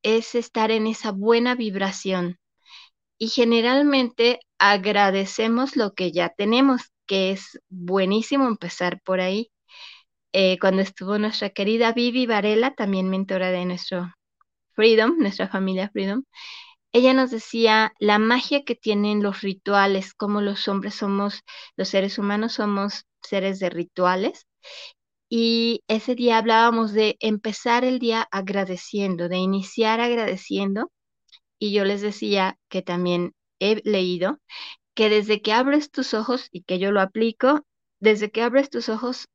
[0.03, 2.39] es estar en esa buena vibración
[3.17, 9.51] y generalmente agradecemos lo que ya tenemos, que es buenísimo empezar por ahí.
[10.33, 14.13] Eh, cuando estuvo nuestra querida Vivi Varela, también mentora de nuestro
[14.73, 16.23] Freedom, nuestra familia Freedom,
[16.93, 21.41] ella nos decía la magia que tienen los rituales, como los hombres somos,
[21.77, 24.45] los seres humanos somos seres de rituales.
[25.29, 30.91] Y ese día hablábamos de empezar el día agradeciendo, de iniciar agradeciendo.
[31.59, 34.39] Y yo les decía que también he leído
[34.95, 37.65] que desde que abres tus ojos, y que yo lo aplico,
[37.99, 39.27] desde que abres tus ojos,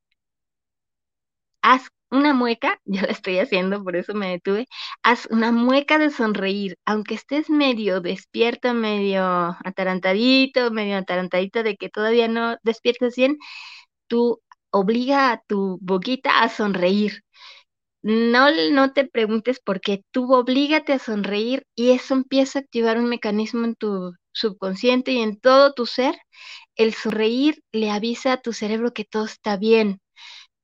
[1.66, 4.68] haz una mueca, yo la estoy haciendo, por eso me detuve,
[5.02, 9.24] haz una mueca de sonreír, aunque estés medio despierto, medio
[9.64, 13.38] atarantadito, medio atarantadito de que todavía no despiertas bien,
[14.09, 17.22] tú obliga a tu boquita a sonreír.
[18.02, 22.98] No, no te preguntes por qué, tú oblígate a sonreír y eso empieza a activar
[22.98, 26.16] un mecanismo en tu subconsciente y en todo tu ser,
[26.76, 30.00] el sonreír le avisa a tu cerebro que todo está bien,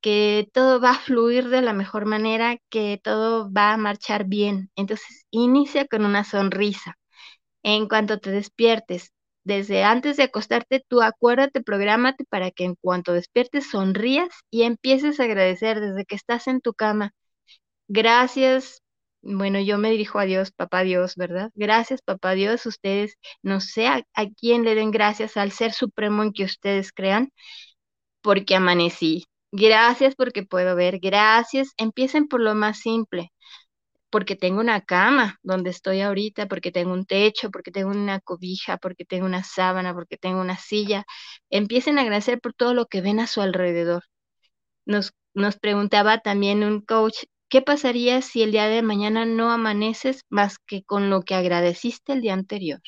[0.02, 4.70] que todo va a fluir de la mejor manera, que todo va a marchar bien.
[4.76, 6.96] Entonces, inicia con una sonrisa.
[7.62, 9.12] En cuanto te despiertes,
[9.44, 15.20] desde antes de acostarte, tú acuérdate, prográmate para que en cuanto despiertes sonrías y empieces
[15.20, 17.12] a agradecer desde que estás en tu cama.
[17.88, 18.82] Gracias.
[19.22, 21.50] Bueno, yo me dirijo a Dios, papá Dios, ¿verdad?
[21.54, 22.66] Gracias, papá Dios.
[22.66, 26.92] Ustedes, no sé a, a quién le den gracias al ser supremo en que ustedes
[26.92, 27.30] crean,
[28.22, 29.26] porque amanecí.
[29.52, 30.98] Gracias porque puedo ver.
[30.98, 31.72] Gracias.
[31.76, 33.32] Empiecen por lo más simple
[34.10, 38.78] porque tengo una cama donde estoy ahorita, porque tengo un techo, porque tengo una cobija,
[38.78, 41.04] porque tengo una sábana, porque tengo una silla.
[41.50, 44.04] Empiecen a agradecer por todo lo que ven a su alrededor.
[44.86, 50.22] Nos, nos preguntaba también un coach, ¿qué pasaría si el día de mañana no amaneces
[50.30, 52.80] más que con lo que agradeciste el día anterior?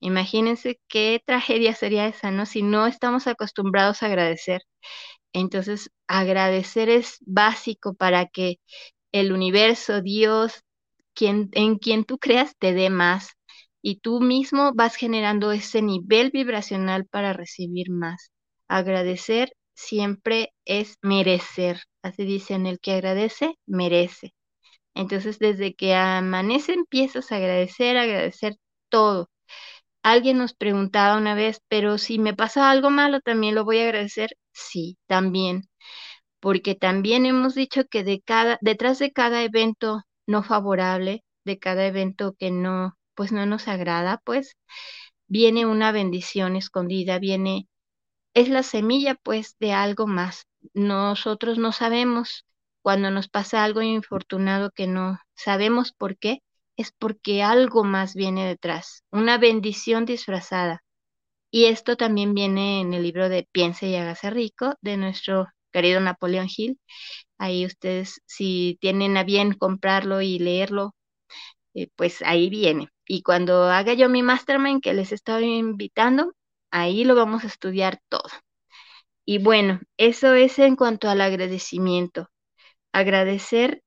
[0.00, 2.46] Imagínense qué tragedia sería esa, ¿no?
[2.46, 4.62] Si no estamos acostumbrados a agradecer.
[5.36, 8.56] Entonces, agradecer es básico para que
[9.12, 10.62] el universo, Dios,
[11.14, 13.30] quien, en quien tú creas, te dé más.
[13.82, 18.30] Y tú mismo vas generando ese nivel vibracional para recibir más.
[18.68, 21.82] Agradecer siempre es merecer.
[22.02, 24.34] Así dicen, el que agradece, merece.
[24.94, 28.56] Entonces, desde que amanece, empiezas a agradecer, agradecer
[28.90, 29.30] todo.
[30.06, 33.84] Alguien nos preguntaba una vez, pero si me pasa algo malo, también lo voy a
[33.84, 34.30] agradecer.
[34.52, 35.68] Sí, también
[36.40, 41.86] porque también hemos dicho que de cada, detrás de cada evento no favorable, de cada
[41.86, 44.56] evento que no, pues no nos agrada, pues
[45.28, 47.68] viene una bendición escondida, viene,
[48.34, 50.46] es la semilla pues de algo más.
[50.74, 52.44] Nosotros no sabemos
[52.82, 56.40] cuando nos pasa algo infortunado que no sabemos por qué,
[56.76, 60.82] es porque algo más viene detrás, una bendición disfrazada.
[61.50, 66.00] Y esto también viene en el libro de Piense y hágase rico de nuestro querido
[66.00, 66.78] Napoleón Hill.
[67.38, 70.94] Ahí ustedes, si tienen a bien comprarlo y leerlo,
[71.74, 72.88] eh, pues ahí viene.
[73.06, 76.34] Y cuando haga yo mi mastermind que les estoy invitando,
[76.70, 78.28] ahí lo vamos a estudiar todo.
[79.26, 82.28] Y bueno, eso es en cuanto al agradecimiento.
[82.92, 83.82] Agradecer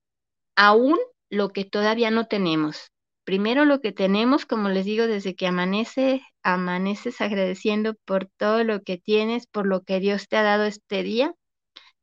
[0.55, 0.99] aún
[1.29, 2.91] lo que todavía no tenemos.
[3.23, 8.81] Primero lo que tenemos, como les digo, desde que amanece, amaneces agradeciendo por todo lo
[8.81, 11.33] que tienes, por lo que Dios te ha dado este día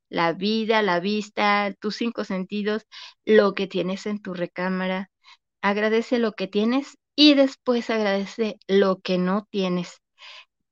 [0.09, 2.87] la vida, la vista, tus cinco sentidos,
[3.25, 5.11] lo que tienes en tu recámara.
[5.63, 10.01] Agradece lo que tienes y después agradece lo que no tienes.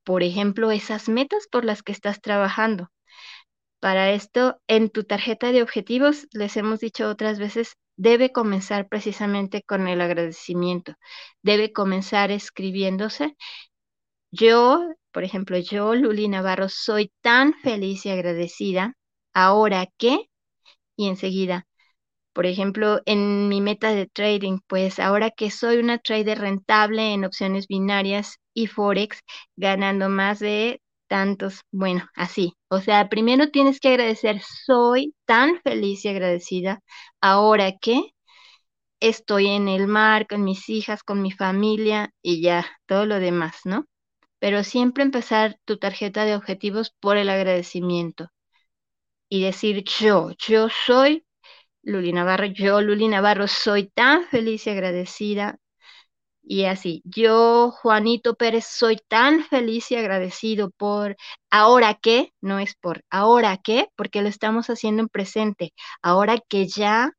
[0.04, 2.90] Por ejemplo, esas metas por las que estás trabajando.
[3.80, 9.62] Para esto, en tu tarjeta de objetivos, les hemos dicho otras veces, debe comenzar precisamente
[9.62, 10.94] con el agradecimiento.
[11.42, 13.36] Debe comenzar escribiéndose.
[14.30, 14.80] Yo,
[15.12, 18.94] por ejemplo, yo, Luli Navarro, soy tan feliz y agradecida
[19.32, 20.28] ahora qué,
[20.96, 21.66] y enseguida.
[22.34, 27.24] Por ejemplo, en mi meta de trading, pues ahora que soy una trader rentable en
[27.24, 29.20] opciones binarias y forex,
[29.56, 32.54] ganando más de tantos, bueno, así.
[32.68, 36.80] O sea, primero tienes que agradecer, soy tan feliz y agradecida.
[37.20, 38.10] Ahora que
[39.00, 43.56] estoy en el mar con mis hijas, con mi familia y ya, todo lo demás,
[43.64, 43.86] ¿no?
[44.40, 48.28] Pero siempre empezar tu tarjeta de objetivos por el agradecimiento
[49.28, 51.24] y decir yo, yo soy
[51.82, 55.58] Luli Navarro, yo Luli Navarro soy tan feliz y agradecida.
[56.46, 61.16] Y así, yo Juanito Pérez soy tan feliz y agradecido por
[61.50, 66.66] ahora que, no es por ahora que, porque lo estamos haciendo en presente, ahora que
[66.66, 67.12] ya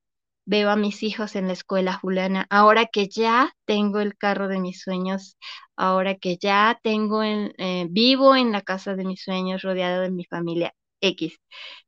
[0.45, 4.59] veo a mis hijos en la escuela fulana, ahora que ya tengo el carro de
[4.59, 5.37] mis sueños,
[5.75, 10.11] ahora que ya tengo el, eh, vivo en la casa de mis sueños rodeado de
[10.11, 11.39] mi familia X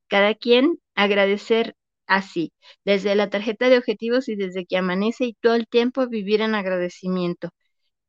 [0.08, 1.76] cada quien agradecer
[2.08, 2.54] así,
[2.86, 6.56] desde la tarjeta de objetivos y desde que amanece y todo el tiempo vivir en
[6.56, 7.50] agradecimiento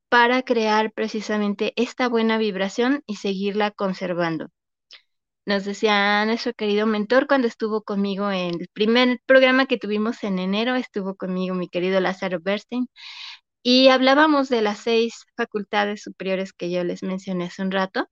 [0.09, 4.49] para crear precisamente esta buena vibración y seguirla conservando.
[5.47, 10.39] Nos decía nuestro querido mentor cuando estuvo conmigo en el primer programa que tuvimos en
[10.39, 12.89] enero, estuvo conmigo mi querido Lázaro Bernstein,
[13.63, 18.09] y hablábamos de las seis facultades superiores que yo les mencioné hace un rato.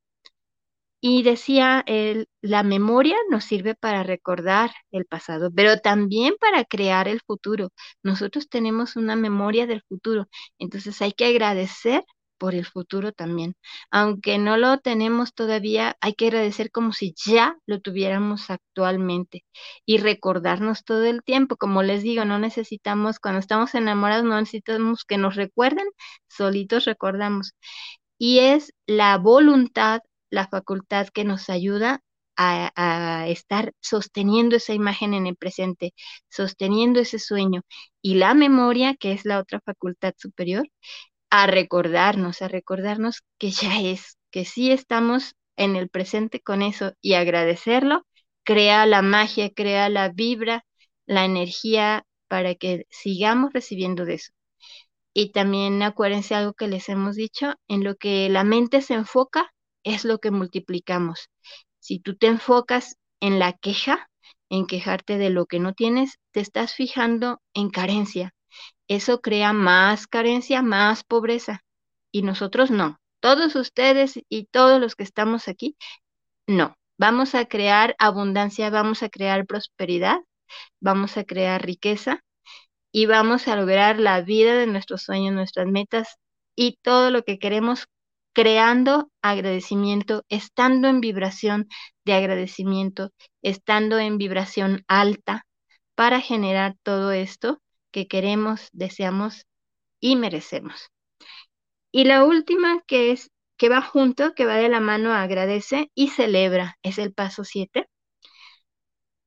[1.01, 7.07] Y decía, él, la memoria nos sirve para recordar el pasado, pero también para crear
[7.09, 7.71] el futuro.
[8.03, 10.27] Nosotros tenemos una memoria del futuro,
[10.59, 12.05] entonces hay que agradecer
[12.39, 13.55] por el futuro también.
[13.91, 19.45] Aunque no lo tenemos todavía, hay que agradecer como si ya lo tuviéramos actualmente
[19.87, 21.57] y recordarnos todo el tiempo.
[21.57, 25.87] Como les digo, no necesitamos, cuando estamos enamorados, no necesitamos que nos recuerden,
[26.29, 27.55] solitos recordamos.
[28.19, 30.01] y es la voluntad,
[30.37, 32.03] la facultad que nos ayuda
[32.37, 35.95] a, estar sosteniendo esa imagen en el presente,
[36.29, 37.63] sosteniendo ese sueño.
[38.03, 40.69] Y la memoria, que es la otra facultad superior,
[41.31, 46.93] a recordarnos, a recordarnos que ya es, que sí estamos en el presente con eso
[47.01, 48.07] y agradecerlo,
[48.45, 50.65] crea la magia, crea la vibra,
[51.07, 54.33] la energía para que sigamos recibiendo de eso.
[55.15, 59.51] Y también acuérdense algo que les hemos dicho, en lo que la mente se enfoca
[59.87, 61.31] es lo que multiplicamos.
[61.79, 64.11] Si tú te enfocas en la queja,
[64.51, 68.35] en quejarte de lo que no tienes, te estás fijando en carencia.
[68.89, 71.63] Eso crea más carencia, más pobreza.
[72.13, 72.99] Y nosotros no.
[73.21, 75.77] Todos ustedes y todos los que estamos aquí,
[76.47, 76.75] no.
[76.99, 80.19] Vamos a crear abundancia, vamos a crear prosperidad,
[80.81, 82.25] vamos a crear riqueza
[82.91, 86.17] y vamos a lograr la vida de nuestros sueños, nuestras metas
[86.57, 87.87] y todo lo que queremos
[88.37, 91.69] creando agradecimiento, estando en vibración
[92.05, 93.11] de agradecimiento,
[93.41, 95.47] estando en vibración alta
[95.95, 99.47] para generar todo esto que queremos, deseamos
[100.01, 100.91] y merecemos.
[101.91, 106.09] Y la última que es que va junto, que va de la mano, agradece y
[106.09, 107.89] celebra, es el paso 7.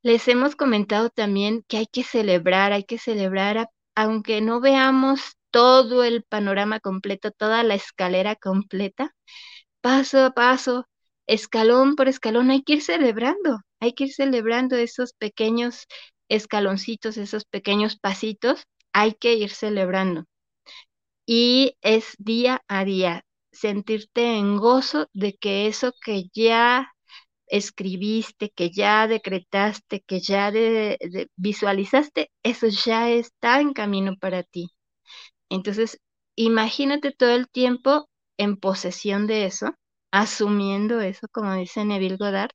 [0.04, 6.04] Les hemos comentado también que hay que celebrar, hay que celebrar, aunque no veamos todo
[6.04, 9.16] el panorama completo, toda la escalera completa,
[9.82, 10.88] paso a paso,
[11.28, 15.88] escalón por escalón, hay que ir celebrando, hay que ir celebrando esos pequeños
[16.30, 20.26] escaloncitos, esos pequeños pasitos, hay que ir celebrando.
[21.26, 26.92] Y es día a día, sentirte en gozo de que eso que ya
[27.48, 30.52] escribiste, que ya decretaste, que ya
[31.36, 34.70] visualizaste, eso ya está en camino para ti.
[35.50, 36.00] Entonces,
[36.36, 39.76] imagínate todo el tiempo en posesión de eso,
[40.12, 42.52] asumiendo eso, como dice Neville Goddard,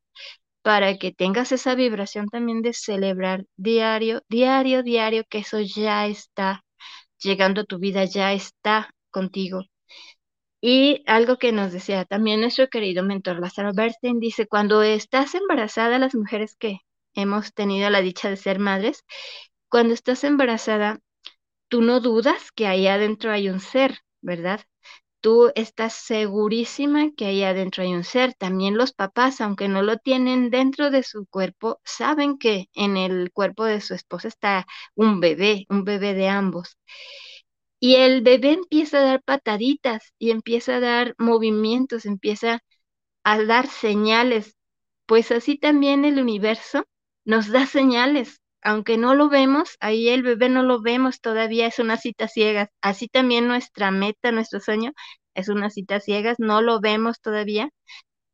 [0.62, 6.64] para que tengas esa vibración también de celebrar diario, diario, diario, que eso ya está
[7.18, 9.62] llegando a tu vida, ya está contigo.
[10.60, 15.98] Y algo que nos decía también nuestro querido mentor Lázaro Bernstein dice, cuando estás embarazada,
[15.98, 16.78] las mujeres que
[17.14, 19.04] hemos tenido la dicha de ser madres,
[19.68, 21.00] cuando estás embarazada,
[21.74, 24.60] tú no dudas que ahí adentro hay un ser, ¿verdad?
[25.20, 28.32] Tú estás segurísima que ahí adentro hay un ser.
[28.34, 33.32] También los papás, aunque no lo tienen dentro de su cuerpo, saben que en el
[33.32, 36.78] cuerpo de su esposa está un bebé, un bebé de ambos.
[37.80, 42.60] Y el bebé empieza a dar pataditas y empieza a dar movimientos, empieza
[43.24, 44.56] a dar señales.
[45.06, 46.84] Pues así también el universo
[47.24, 51.78] nos da señales aunque no lo vemos, ahí el bebé no lo vemos todavía, es
[51.78, 52.70] una cita ciegas.
[52.82, 54.92] Así también nuestra meta, nuestro sueño,
[55.34, 57.70] es una cita ciegas, no lo vemos todavía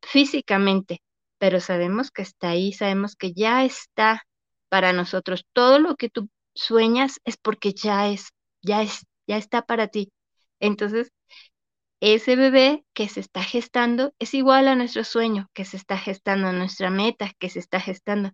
[0.03, 1.03] físicamente,
[1.39, 4.25] pero sabemos que está ahí, sabemos que ya está
[4.69, 5.45] para nosotros.
[5.53, 8.31] Todo lo que tú sueñas es porque ya es,
[8.63, 10.13] ya es, ya está para ti.
[10.61, 11.13] Entonces,
[12.01, 16.49] ese bebé que se está gestando es igual a nuestro sueño que se está gestando,
[16.49, 18.33] a nuestra meta que se está gestando.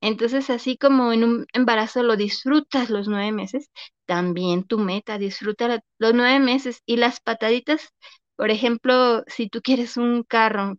[0.00, 3.70] Entonces, así como en un embarazo lo disfrutas los nueve meses,
[4.06, 7.90] también tu meta, disfruta los nueve meses y las pataditas,
[8.36, 10.76] por ejemplo, si tú quieres un carro,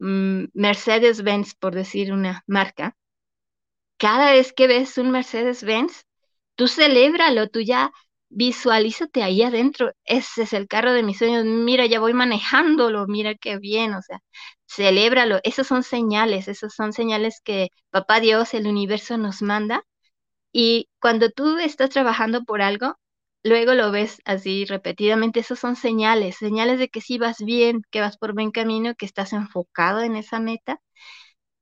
[0.00, 2.96] mm, Mercedes-Benz, por decir una marca,
[3.98, 6.04] cada vez que ves un Mercedes-Benz,
[6.56, 7.92] tú celébralo, tú ya
[8.30, 13.34] visualízate ahí adentro, ese es el carro de mis sueños, mira, ya voy manejándolo, mira
[13.36, 14.20] qué bien, o sea,
[14.68, 19.84] celébralo, esas son señales, esas son señales que Papá Dios, el universo nos manda,
[20.52, 22.96] y cuando tú estás trabajando por algo,
[23.42, 28.00] luego lo ves así repetidamente, esas son señales, señales de que sí vas bien, que
[28.00, 30.80] vas por buen camino, que estás enfocado en esa meta.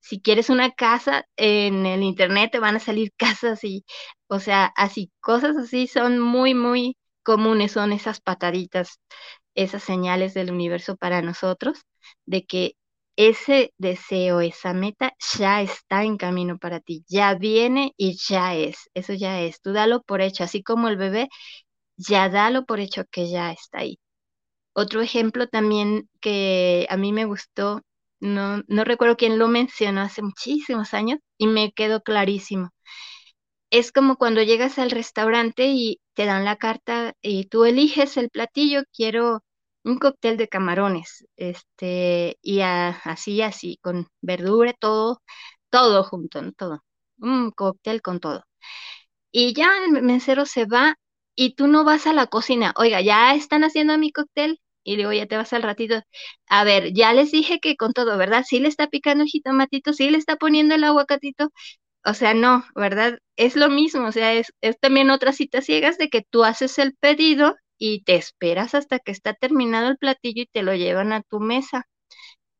[0.08, 3.84] Si quieres una casa, en el internet te van a salir casas y
[4.28, 9.00] o sea, así, cosas así son muy, muy comunes, son esas pataditas,
[9.54, 11.80] esas señales del universo para nosotros,
[12.26, 12.74] de que
[13.16, 18.76] ese deseo, esa meta ya está en camino para ti, ya viene y ya es,
[18.94, 21.28] eso ya es, tú dalo por hecho, así como el bebé,
[21.96, 23.98] ya dalo por hecho que ya está ahí.
[24.74, 27.82] Otro ejemplo también que a mí me gustó,
[28.20, 32.70] no, no recuerdo quién lo mencionó hace muchísimos años y me quedó clarísimo.
[33.70, 38.30] Es como cuando llegas al restaurante y te dan la carta y tú eliges el
[38.30, 39.42] platillo, quiero
[39.84, 45.22] un cóctel de camarones, este, y así, así, con verdura, todo,
[45.70, 46.82] todo junto, todo,
[47.18, 48.44] un cóctel con todo.
[49.32, 50.96] Y ya el mesero se va
[51.34, 54.60] y tú no vas a la cocina, oiga, ya están haciendo mi cóctel,
[54.92, 56.00] y luego ya te vas al ratito.
[56.48, 58.44] A ver, ya les dije que con todo, ¿verdad?
[58.46, 61.50] Sí le está picando el jitomatito, sí le está poniendo el aguacatito.
[62.04, 63.18] O sea, no, ¿verdad?
[63.36, 66.78] Es lo mismo, o sea, es, es también otras citas ciegas de que tú haces
[66.78, 71.12] el pedido y te esperas hasta que está terminado el platillo y te lo llevan
[71.12, 71.86] a tu mesa.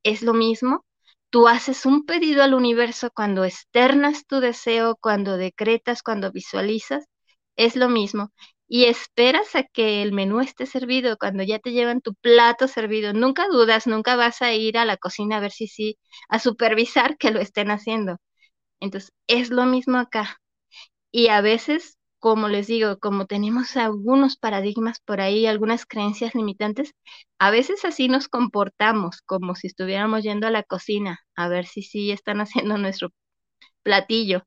[0.05, 0.85] Es lo mismo.
[1.31, 7.05] Tú haces un pedido al universo cuando externas tu deseo, cuando decretas, cuando visualizas.
[7.57, 8.33] Es lo mismo
[8.69, 13.13] y esperas a que el menú esté servido cuando ya te llevan tu plato servido.
[13.15, 15.99] Nunca dudas, nunca vas a ir a la cocina a ver si sí,
[16.29, 18.19] a supervisar que lo estén haciendo.
[18.81, 20.39] Entonces, es lo mismo acá.
[21.13, 26.93] Y a veces, como les digo, como tenemos algunos paradigmas por ahí, algunas creencias limitantes,
[27.39, 31.83] a veces así nos comportamos, como si estuviéramos yendo a la cocina a ver si
[31.83, 33.11] sí están haciendo nuestro
[33.83, 34.45] platillo.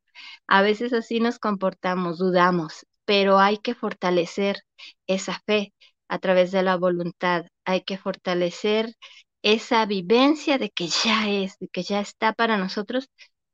[0.47, 4.63] A veces así nos comportamos, dudamos, pero hay que fortalecer
[5.05, 5.73] esa fe
[6.07, 8.95] a través de la voluntad, hay que fortalecer
[9.41, 13.09] esa vivencia de que ya es, de que ya está para nosotros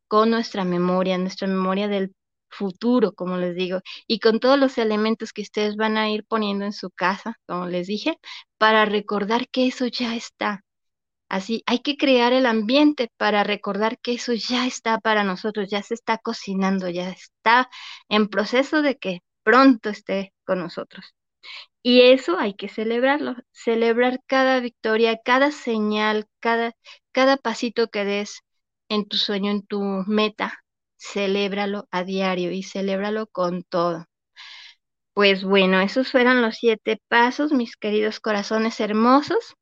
[0.07, 2.13] con nuestra memoria, nuestra memoria del
[2.51, 6.63] futuro, como les digo, y con todos los elementos que ustedes van a ir poniendo
[6.65, 8.19] en su casa, como les dije,
[8.59, 10.63] para recordar que eso ya está,
[11.29, 15.83] Así, hay que crear el ambiente para recordar que eso ya está para nosotros, ya
[15.83, 17.69] se está cocinando, ya está
[18.09, 21.15] en proceso de que pronto esté con nosotros.
[21.81, 26.73] Y eso hay que celebrarlo, celebrar cada victoria, cada señal, cada,
[27.13, 28.41] cada pasito que des
[28.89, 30.59] en tu sueño, en tu meta,
[30.97, 34.05] celébralo a diario y celébralo con todo.
[35.13, 39.55] Pues bueno, esos fueron los siete pasos, mis queridos corazones hermosos.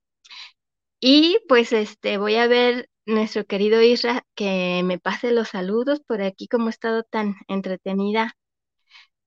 [1.00, 6.24] Y pues este, voy a ver nuestro querido Isra que me pase los saludos por
[6.24, 8.36] aquí como he estado tan entretenida,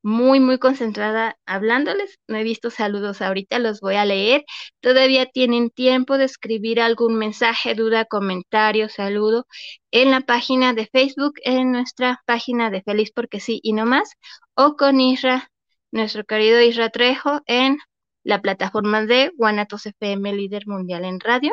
[0.02, 2.18] muy, muy concentrada hablándoles.
[2.28, 4.44] No he visto saludos ahorita, los voy a leer.
[4.80, 9.46] Todavía tienen tiempo de escribir algún mensaje, duda, comentario, saludo
[9.90, 14.14] en la página de Facebook, en nuestra página de Feliz porque sí y no más,
[14.54, 15.50] o con Isra,
[15.90, 17.78] nuestro querido Isra Trejo en
[18.24, 21.52] la plataforma de Guanatos FM, líder mundial en radio.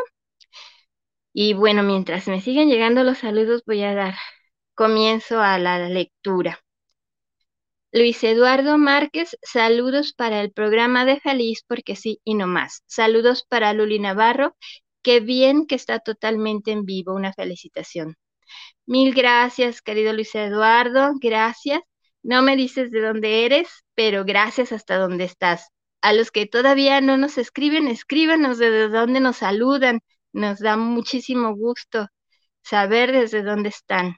[1.34, 4.16] Y bueno, mientras me siguen llegando los saludos, voy a dar
[4.76, 6.65] comienzo a la lectura.
[7.96, 12.84] Luis Eduardo Márquez, saludos para el programa de Feliz porque sí y no más.
[12.88, 14.58] Saludos para Luli Navarro,
[15.02, 17.14] qué bien que está totalmente en vivo.
[17.16, 18.18] Una felicitación.
[18.86, 21.80] Mil gracias, querido Luis Eduardo, gracias.
[22.22, 25.70] No me dices de dónde eres, pero gracias hasta donde estás.
[26.02, 30.02] A los que todavía no nos escriben, escríbanos de dónde nos saludan
[30.34, 32.10] nos da muchísimo gusto
[32.62, 34.18] saber desde dónde están.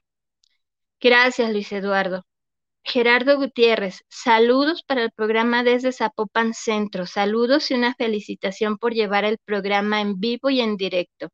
[1.00, 2.24] Gracias, Luis Eduardo.
[2.90, 7.06] Gerardo Gutiérrez, saludos para el programa desde Zapopan Centro.
[7.06, 11.28] Saludos y una felicitación por llevar el programa en vivo y en directo.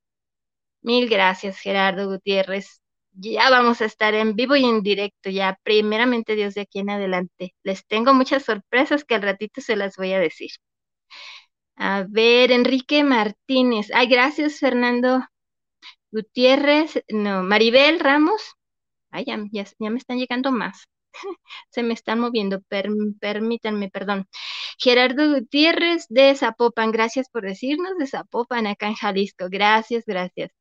[0.82, 2.82] Mil gracias, Gerardo Gutiérrez.
[3.14, 6.89] Ya vamos a estar en vivo y en directo, ya primeramente Dios de aquí en
[6.89, 7.54] adelante.
[7.64, 10.49] Les tengo muchas sorpresas que al ratito se las voy a decir.
[11.76, 13.89] A ver, Enrique Martínez.
[13.93, 15.22] Ay, gracias, Fernando
[16.12, 17.04] Gutiérrez.
[17.10, 18.41] No, Maribel Ramos.
[19.12, 20.88] Ay, ya, me están llegando más.
[21.70, 22.61] Se me están moviendo.
[23.20, 24.28] permítanme, perdón.
[24.78, 26.91] Gerardo Gutiérrez de Zapopan.
[26.91, 29.47] Gracias por decirnos de Zapopan, acá en Jalisco.
[29.49, 30.51] Gracias, gracias.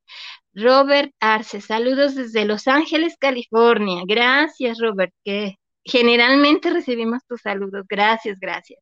[0.54, 1.60] Robert Arce.
[1.60, 4.02] Saludos desde Los Ángeles, California.
[4.06, 7.84] Gracias, Robert, que generalmente recibimos tus saludos.
[7.88, 8.80] Gracias, gracias.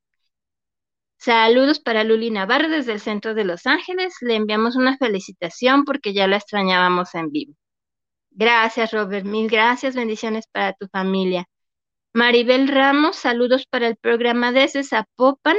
[1.18, 4.14] Saludos para Luli Navarro desde el centro de Los Ángeles.
[4.22, 7.54] Le enviamos una felicitación porque ya la extrañábamos en vivo.
[8.30, 9.26] Gracias, Robert.
[9.26, 9.94] Mil gracias.
[9.94, 11.46] Bendiciones para tu familia.
[12.12, 15.56] Maribel Ramos, saludos para el programa desde Zapopan.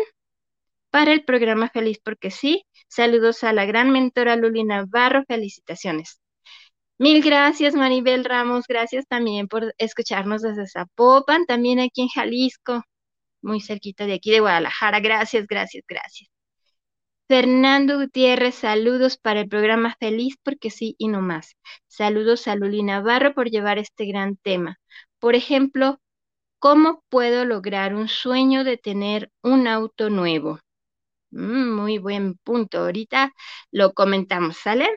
[0.89, 2.65] Para el programa Feliz porque sí.
[2.87, 5.23] Saludos a la gran mentora Luli Navarro.
[5.27, 6.19] Felicitaciones.
[6.97, 8.65] Mil gracias, Maribel Ramos.
[8.67, 12.83] Gracias también por escucharnos desde Zapopan, también aquí en Jalisco
[13.41, 14.99] muy cerquita de aquí de Guadalajara.
[14.99, 16.29] Gracias, gracias, gracias.
[17.27, 21.55] Fernando Gutiérrez, saludos para el programa Feliz porque sí y no más.
[21.87, 24.77] Saludos a Luli Navarro por llevar este gran tema.
[25.19, 25.99] Por ejemplo,
[26.61, 30.59] ¿cómo puedo lograr un sueño de tener un auto nuevo?
[31.31, 32.79] Mm, muy buen punto.
[32.79, 33.33] Ahorita
[33.71, 34.89] lo comentamos, ¿sale?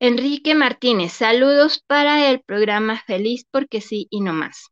[0.00, 4.70] Enrique Martínez, saludos para el programa Feliz porque sí y no más.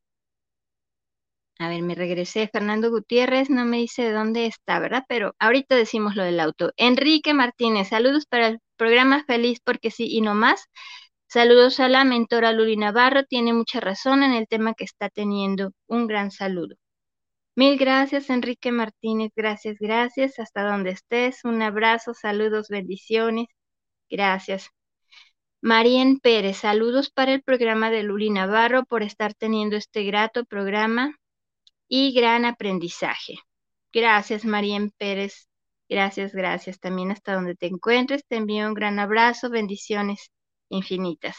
[1.59, 2.48] A ver, me regresé.
[2.48, 5.05] Fernando Gutiérrez no me dice de dónde está, ¿verdad?
[5.09, 6.72] Pero ahorita decimos lo del auto.
[6.76, 10.66] Enrique Martínez, saludos para el programa Feliz porque sí y no más.
[11.27, 15.72] Saludos a la mentora Luli Navarro, tiene mucha razón en el tema que está teniendo.
[15.87, 16.77] Un gran saludo.
[17.57, 19.33] Mil gracias, Enrique Martínez.
[19.37, 20.39] Gracias, gracias.
[20.39, 21.45] Hasta donde estés.
[21.45, 23.47] Un abrazo, saludos, bendiciones.
[24.11, 24.70] Gracias.
[25.61, 31.16] Marien Pérez, saludos para el programa de Luli Navarro por estar teniendo este grato programa
[31.89, 33.39] y gran aprendizaje.
[33.93, 35.49] Gracias, Marien Pérez.
[35.89, 36.81] Gracias, gracias.
[36.81, 40.31] También hasta donde te encuentres, te envío un gran abrazo, bendiciones
[40.75, 41.37] infinitas.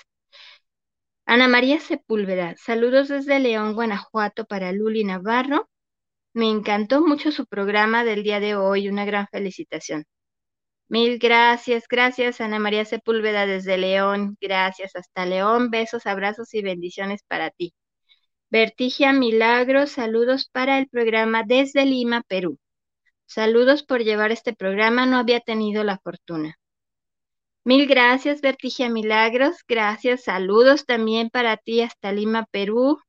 [1.25, 5.69] Ana María Sepúlveda, saludos desde León, Guanajuato para Luli Navarro.
[6.33, 10.05] Me encantó mucho su programa del día de hoy, una gran felicitación.
[10.87, 17.21] Mil gracias, gracias Ana María Sepúlveda desde León, gracias hasta León, besos, abrazos y bendiciones
[17.27, 17.73] para ti.
[18.51, 22.59] Vertigia Milagros, saludos para el programa desde Lima, Perú.
[23.27, 26.55] Saludos por llevar este programa, no había tenido la fortuna.
[27.65, 29.57] Mil gracias, Vertigia Milagros.
[29.67, 32.99] Gracias, saludos también para ti hasta Lima, Perú.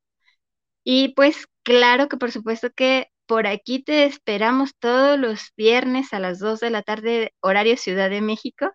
[0.84, 6.20] Y pues claro que por supuesto que por aquí te esperamos todos los viernes a
[6.20, 8.72] las 2 de la tarde, horario Ciudad de México.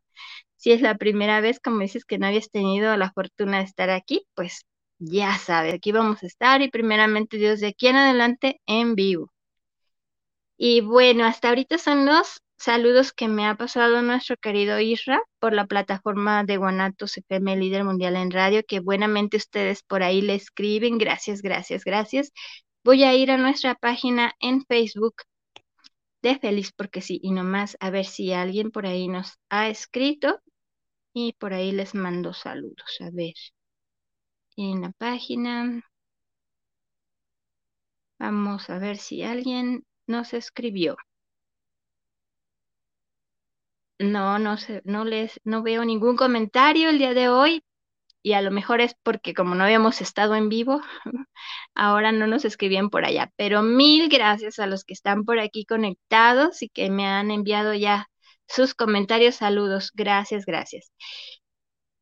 [0.57, 3.89] Si es la primera vez, como dices que no habías tenido la fortuna de estar
[3.89, 4.65] aquí, pues
[4.99, 9.31] ya sabes, aquí vamos a estar y primeramente Dios de aquí en adelante en vivo.
[10.57, 15.53] Y bueno, hasta ahorita son los saludos que me ha pasado nuestro querido Isra por
[15.53, 20.35] la plataforma de Guanatos FM Líder Mundial en Radio, que buenamente ustedes por ahí le
[20.35, 20.99] escriben.
[20.99, 22.31] Gracias, gracias, gracias.
[22.83, 25.15] Voy a ir a nuestra página en Facebook
[26.21, 30.39] de Feliz porque sí, y nomás a ver si alguien por ahí nos ha escrito
[31.13, 32.97] y por ahí les mando saludos.
[33.01, 33.33] A ver,
[34.55, 35.81] en la página.
[38.19, 40.95] Vamos a ver si alguien nos escribió.
[44.01, 47.63] No, no sé, no les, no veo ningún comentario el día de hoy
[48.23, 50.81] y a lo mejor es porque como no habíamos estado en vivo,
[51.75, 53.31] ahora no nos escribían por allá.
[53.37, 57.73] Pero mil gracias a los que están por aquí conectados y que me han enviado
[57.73, 58.07] ya
[58.47, 59.91] sus comentarios, saludos.
[59.95, 60.91] Gracias, gracias.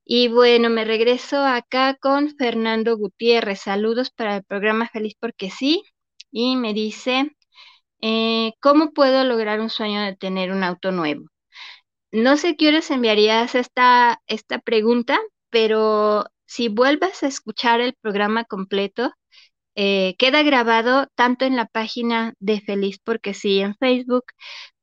[0.06, 3.62] Y bueno, me regreso acá con Fernando Gutiérrez.
[3.62, 5.84] Saludos para el programa Feliz porque sí.
[6.32, 7.32] Y me dice,
[8.02, 11.26] eh, ¿cómo puedo lograr un sueño de tener un auto nuevo?
[12.12, 18.46] No sé qué horas enviarías esta, esta pregunta, pero si vuelves a escuchar el programa
[18.46, 19.12] completo,
[19.76, 24.26] eh, queda grabado tanto en la página de Feliz porque sí en Facebook,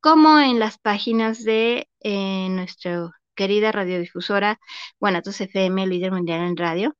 [0.01, 4.59] como en las páginas de eh, nuestra querida radiodifusora
[5.01, 6.97] Guanatos FM, líder mundial en radio.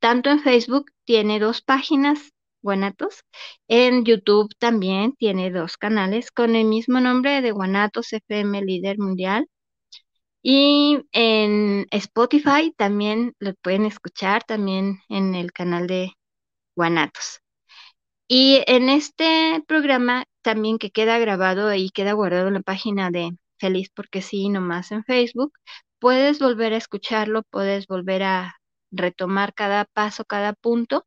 [0.00, 2.32] Tanto en Facebook tiene dos páginas
[2.62, 3.24] Guanatos.
[3.68, 9.48] En YouTube también tiene dos canales con el mismo nombre de Guanatos FM Líder Mundial.
[10.42, 16.12] Y en Spotify también lo pueden escuchar, también en el canal de
[16.76, 17.40] Guanatos.
[18.28, 23.30] Y en este programa también que queda grabado y queda guardado en la página de
[23.58, 25.52] Feliz porque sí, nomás en Facebook,
[26.00, 28.56] puedes volver a escucharlo, puedes volver a
[28.90, 31.06] retomar cada paso, cada punto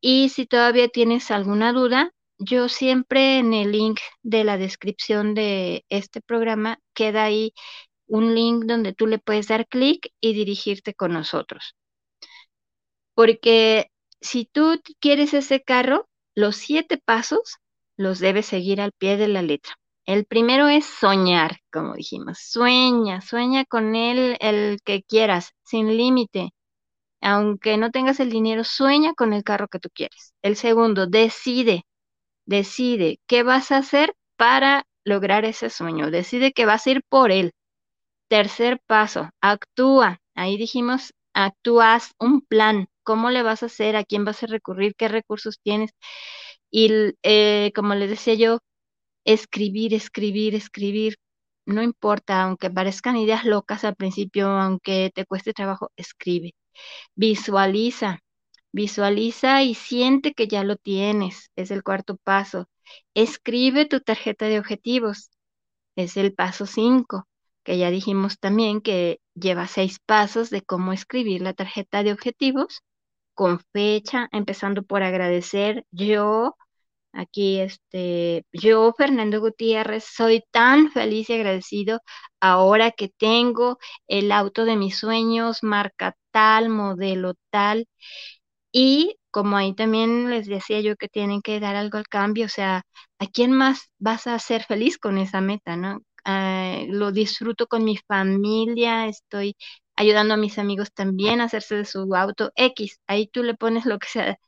[0.00, 5.84] y si todavía tienes alguna duda, yo siempre en el link de la descripción de
[5.88, 7.54] este programa queda ahí
[8.06, 11.74] un link donde tú le puedes dar clic y dirigirte con nosotros.
[13.14, 13.90] Porque
[14.20, 17.58] si tú quieres ese carro, los siete pasos
[17.96, 19.74] los debes seguir al pie de la letra.
[20.06, 22.38] El primero es soñar, como dijimos.
[22.40, 26.52] Sueña, sueña con él el que quieras, sin límite
[27.22, 30.34] aunque no tengas el dinero, sueña con el carro que tú quieres.
[30.42, 31.84] El segundo, decide,
[32.46, 36.10] decide qué vas a hacer para lograr ese sueño.
[36.10, 37.52] Decide que vas a ir por él.
[38.32, 40.18] Tercer paso, actúa.
[40.34, 42.88] Ahí dijimos, actúas un plan.
[43.02, 43.94] ¿Cómo le vas a hacer?
[43.96, 44.94] ¿A quién vas a recurrir?
[44.96, 45.90] ¿Qué recursos tienes?
[46.70, 46.90] Y
[47.22, 48.60] eh, como les decía yo,
[49.24, 51.16] escribir, escribir, escribir.
[51.66, 56.54] No importa, aunque parezcan ideas locas al principio, aunque te cueste trabajo, escribe.
[57.16, 58.20] Visualiza,
[58.72, 61.50] visualiza y siente que ya lo tienes.
[61.56, 62.68] Es el cuarto paso.
[63.14, 65.30] Escribe tu tarjeta de objetivos.
[65.96, 67.26] Es el paso cinco,
[67.64, 72.82] que ya dijimos también que lleva seis pasos de cómo escribir la tarjeta de objetivos
[73.34, 76.56] con fecha, empezando por agradecer yo
[77.14, 82.00] Aquí, este, yo, Fernando Gutiérrez, soy tan feliz y agradecido
[82.40, 87.86] ahora que tengo el auto de mis sueños, marca tal, modelo tal.
[88.72, 92.48] Y como ahí también les decía yo que tienen que dar algo al cambio, o
[92.48, 92.82] sea,
[93.18, 96.00] ¿a quién más vas a ser feliz con esa meta, no?
[96.24, 99.56] Ah, lo disfruto con mi familia, estoy
[99.96, 103.00] ayudando a mis amigos también a hacerse de su auto X.
[103.06, 104.38] Ahí tú le pones lo que sea,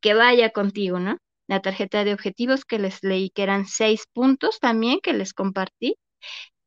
[0.00, 1.18] que vaya contigo, ¿no?
[1.48, 5.96] la tarjeta de objetivos que les leí que eran seis puntos también que les compartí,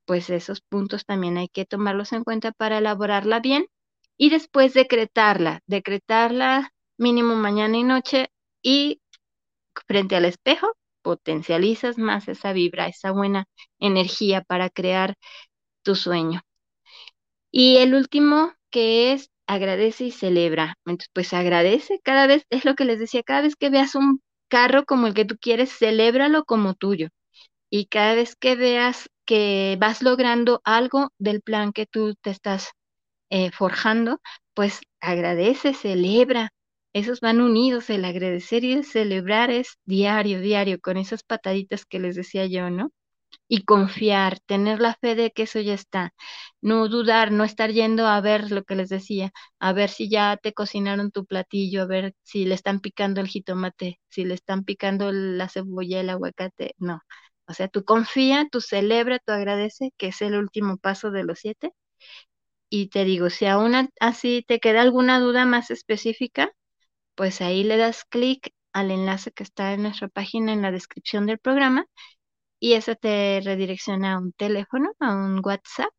[0.06, 3.68] pues esos puntos también hay que tomarlos en cuenta para elaborarla bien
[4.18, 8.30] y después decretarla, decretarla mínimo mañana y noche
[8.62, 9.02] y
[9.88, 10.74] frente al espejo
[11.06, 13.46] potencializas más esa vibra, esa buena
[13.80, 15.16] energía para crear
[15.84, 16.42] tu sueño.
[17.52, 20.76] Y el último que es agradece y celebra.
[20.86, 24.22] Entonces, pues agradece cada vez, es lo que les decía, cada vez que veas un
[24.50, 27.10] carro como el que tú quieres, celébralo como tuyo.
[27.72, 32.72] Y cada vez que veas que vas logrando algo del plan que tú te estás
[33.32, 34.20] eh, forjando,
[34.56, 36.52] pues agradece, celebra.
[36.96, 42.00] Esos van unidos, el agradecer y el celebrar es diario, diario, con esas pataditas que
[42.00, 42.92] les decía yo, ¿no?
[43.48, 46.14] y confiar, tener la fe de que eso ya está,
[46.62, 50.38] no dudar, no estar yendo a ver lo que les decía, a ver si ya
[50.38, 54.64] te cocinaron tu platillo, a ver si le están picando el jitomate, si le están
[54.66, 57.02] picando la cebolla, el aguacate, no.
[57.48, 61.40] O sea, tú confía, tú celebra, tú agradece, que es el último paso de los
[61.40, 61.72] siete.
[62.70, 66.52] Y te digo, si aún así te queda alguna duda más específica,
[67.16, 71.26] pues ahí le das clic al enlace que está en nuestra página en la descripción
[71.26, 71.86] del programa
[72.60, 75.94] y eso te redirecciona a un teléfono, a un WhatsApp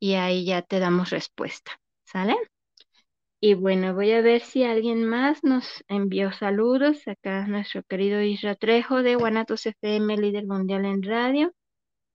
[0.00, 1.72] y ahí ya te damos respuesta,
[2.04, 2.36] ¿sale?
[3.40, 7.06] Y bueno, voy a ver si alguien más nos envió saludos.
[7.06, 11.52] Acá nuestro querido Isra Trejo de Guanatos FM, líder mundial en radio.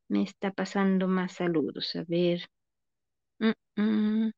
[0.09, 1.95] Me está pasando más saludos.
[1.95, 2.47] A ver.
[3.39, 4.31] Mm, mm.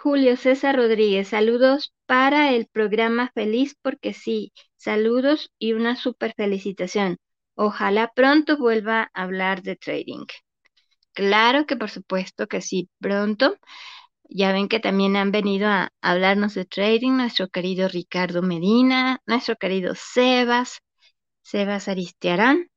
[0.00, 7.18] Julio César Rodríguez, saludos para el programa Feliz porque sí, saludos y una super felicitación.
[7.56, 10.24] Ojalá pronto vuelva a hablar de trading.
[11.14, 13.56] Claro que por supuesto que sí, pronto.
[14.28, 19.56] Ya ven que también han venido a hablarnos de trading nuestro querido Ricardo Medina, nuestro
[19.56, 20.80] querido Sebas,
[21.42, 22.70] Sebas Aristiarán,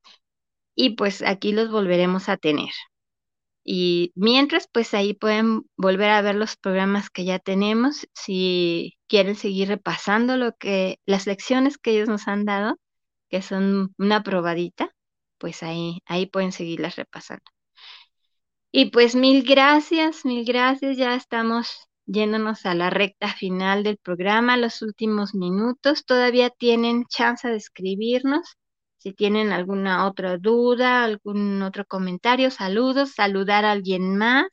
[0.76, 2.72] y pues aquí los volveremos a tener.
[3.64, 9.36] Y mientras, pues ahí pueden volver a ver los programas que ya tenemos, si quieren
[9.36, 12.78] seguir repasando lo que, las lecciones que ellos nos han dado,
[13.30, 14.91] que son una probadita,
[15.38, 17.43] pues ahí, ahí pueden seguirlas repasando.
[18.72, 20.97] Y pues mil gracias, mil gracias.
[20.97, 26.05] Ya estamos yéndonos a la recta final del programa, los últimos minutos.
[26.05, 28.57] Todavía tienen chance de escribirnos.
[29.01, 34.45] Si tienen alguna otra duda, algún otro comentario, saludos, saludar a alguien más.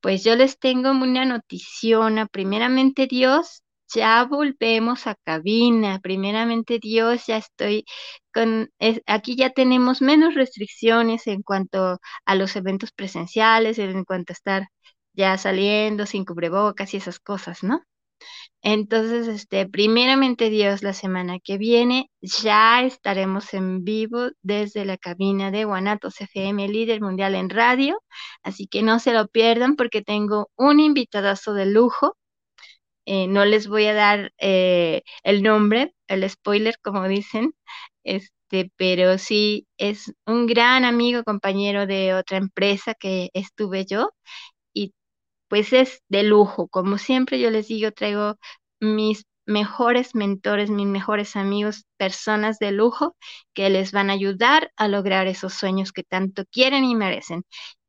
[0.00, 2.28] Pues yo les tengo una notición.
[2.32, 3.62] Primeramente Dios,
[3.94, 6.00] ya volvemos a cabina.
[6.00, 7.84] Primeramente Dios, ya estoy
[8.32, 8.70] con,
[9.06, 14.68] aquí ya tenemos menos restricciones en cuanto a los eventos presenciales, en cuanto a estar
[15.12, 17.82] ya saliendo sin cubrebocas y esas cosas, ¿no?
[18.66, 25.50] Entonces, este, primeramente Dios, la semana que viene ya estaremos en vivo desde la cabina
[25.50, 28.02] de Guanatos FM, líder mundial en radio.
[28.42, 32.16] Así que no se lo pierdan porque tengo un invitadazo de lujo.
[33.06, 37.54] Eh, no les voy a dar eh, el nombre, el spoiler, como dicen,
[38.04, 44.10] este, pero sí es un gran amigo, compañero de otra empresa que estuve yo
[45.54, 46.66] pues es de lujo.
[46.66, 48.38] Como siempre yo les digo, traigo
[48.80, 53.16] mis mejores mentores, mis mejores amigos, personas de lujo
[53.54, 57.44] que les van a ayudar a lograr esos sueños que tanto quieren y merecen.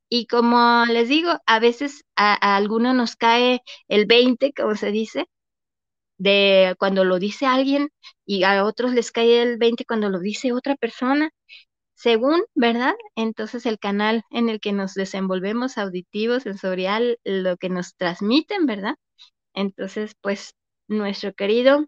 [0.10, 5.26] Y como les digo, a veces a, algunos nos cae el 20, como se dice,
[6.20, 7.90] de cuando lo dice alguien
[8.28, 11.32] y a otros les cae el 20 cuando lo dice otra persona,
[12.06, 12.94] según, ¿verdad?
[13.16, 18.96] Entonces el canal en el que nos desenvolvemos, auditivo, sensorial, lo que nos transmiten, ¿verdad?
[19.56, 20.54] Entonces, pues
[20.88, 21.88] nuestro querido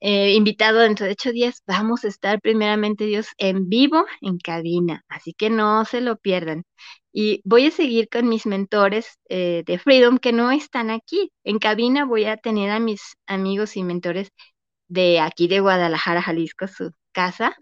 [0.00, 5.02] eh, invitado dentro de ocho días, vamos a estar primeramente Dios en vivo en cabina,
[5.08, 6.64] así que no se lo pierdan.
[7.12, 11.32] Y voy a seguir con mis mentores eh, de Freedom que no están aquí.
[11.42, 14.28] En cabina voy a tener a mis amigos y mentores
[14.88, 17.56] de aquí de Guadalajara, Jalisco, su casa.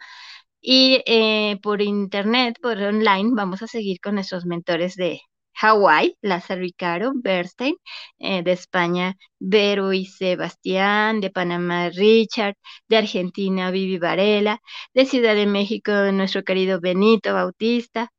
[0.61, 5.21] Y eh, por internet, por online, vamos a seguir con nuestros mentores de,
[5.61, 7.77] Hawái, Lázaro Ricaro, Bernstein,
[8.19, 12.55] eh, de España, Vero y Sebastián, de Panamá, Richard,
[12.89, 14.61] de Argentina, Vivi Varela,
[14.95, 18.11] de Ciudad de México, nuestro querido Benito Bautista.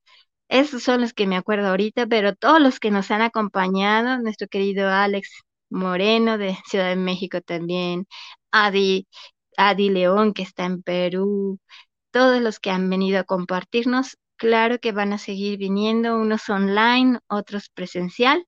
[0.49, 4.47] Esos son los que me acuerdo ahorita, pero todos los que nos han acompañado, nuestro
[4.47, 5.29] querido Alex
[5.69, 8.07] Moreno de Ciudad de México también,
[8.51, 9.07] Adi,
[9.57, 11.59] Adi León que está en Perú,
[12.11, 17.19] todos los que han venido a compartirnos Claro que van a seguir viniendo, unos online,
[17.27, 18.43] otros presencial,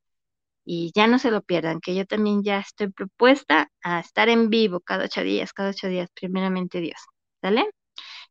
[0.65, 4.49] Y ya no se lo pierdan, que yo también ya estoy propuesta a estar en
[4.49, 6.99] vivo cada ocho días, cada ocho días, primeramente Dios.
[7.41, 7.69] ¿Sale?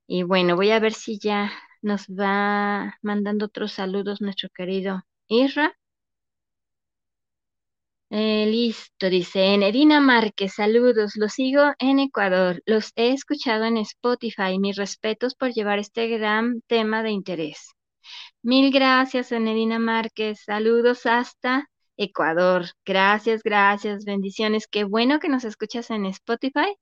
[0.07, 1.53] Y bueno, voy a ver si ya
[1.83, 5.77] nos va mandando otros saludos nuestro querido Isra.
[8.15, 14.59] Eh, listo, dice Enerina Márquez, saludos, los sigo en Ecuador, los he escuchado en Spotify,
[14.59, 17.71] mis respetos por llevar este gran tema de interés.
[18.43, 22.67] Mil gracias, Enerina Márquez, saludos hasta Ecuador.
[22.85, 24.67] Gracias, gracias, bendiciones.
[24.69, 26.77] Qué bueno que nos escuchas en Spotify.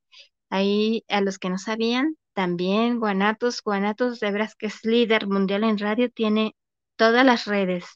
[0.51, 5.65] Ahí a los que no sabían, también Guanatos, Guanatos de veras que es líder mundial
[5.65, 6.57] en radio, tiene
[6.97, 7.87] todas las redes,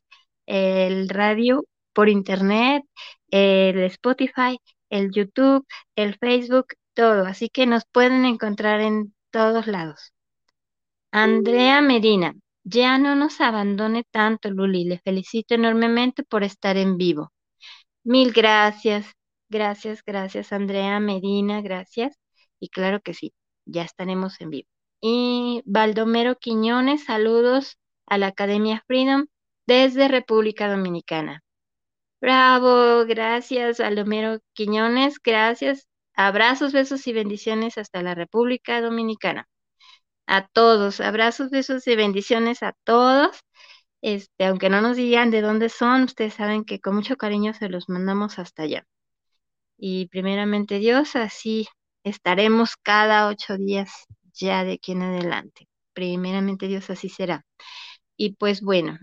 [0.47, 1.65] el radio
[1.95, 2.85] por internet,
[3.31, 4.59] el Spotify,
[4.91, 5.67] el YouTube,
[5.97, 7.27] el Facebook, todo.
[7.27, 10.13] Así que nos pueden encontrar en todos lados.
[11.13, 12.35] Andrea Medina,
[12.65, 14.85] ya no nos abandone tanto, Luli.
[14.85, 17.33] Le felicito enormemente por estar en vivo.
[18.05, 19.07] Mil gracias,
[19.49, 22.19] gracias, gracias, Andrea Medina, gracias.
[22.61, 23.33] Y claro que sí,
[23.65, 24.69] ya estaremos en vivo.
[25.01, 29.27] Y Baldomero Quiñones, saludos a la Academia Freedom
[29.67, 31.44] desde República Dominicana.
[32.25, 35.87] Bravo, gracias, Baldomero Quiñones, gracias.
[36.15, 39.47] Abrazos, besos y bendiciones hasta la República Dominicana.
[40.27, 43.41] A todos, abrazos, besos y bendiciones a todos.
[44.01, 47.69] Este, aunque no nos digan de dónde son, ustedes saben que con mucho cariño se
[47.69, 48.87] los mandamos hasta allá.
[49.77, 51.69] Y primeramente Dios, así
[52.05, 55.69] estaremos cada ocho días ya de aquí en adelante.
[55.93, 57.45] Primeramente Dios así será.
[58.17, 58.99] Y pues bueno,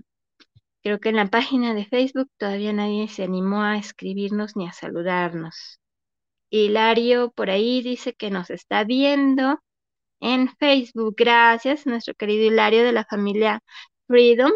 [0.83, 4.73] creo que en la página de Facebook todavía nadie se animó a escribirnos ni a
[4.73, 5.79] saludarnos.
[6.49, 9.59] Hilario por ahí dice que nos está viendo
[10.21, 11.15] en Facebook.
[11.17, 13.61] Gracias, nuestro querido Hilario de la familia
[14.07, 14.51] Freedom.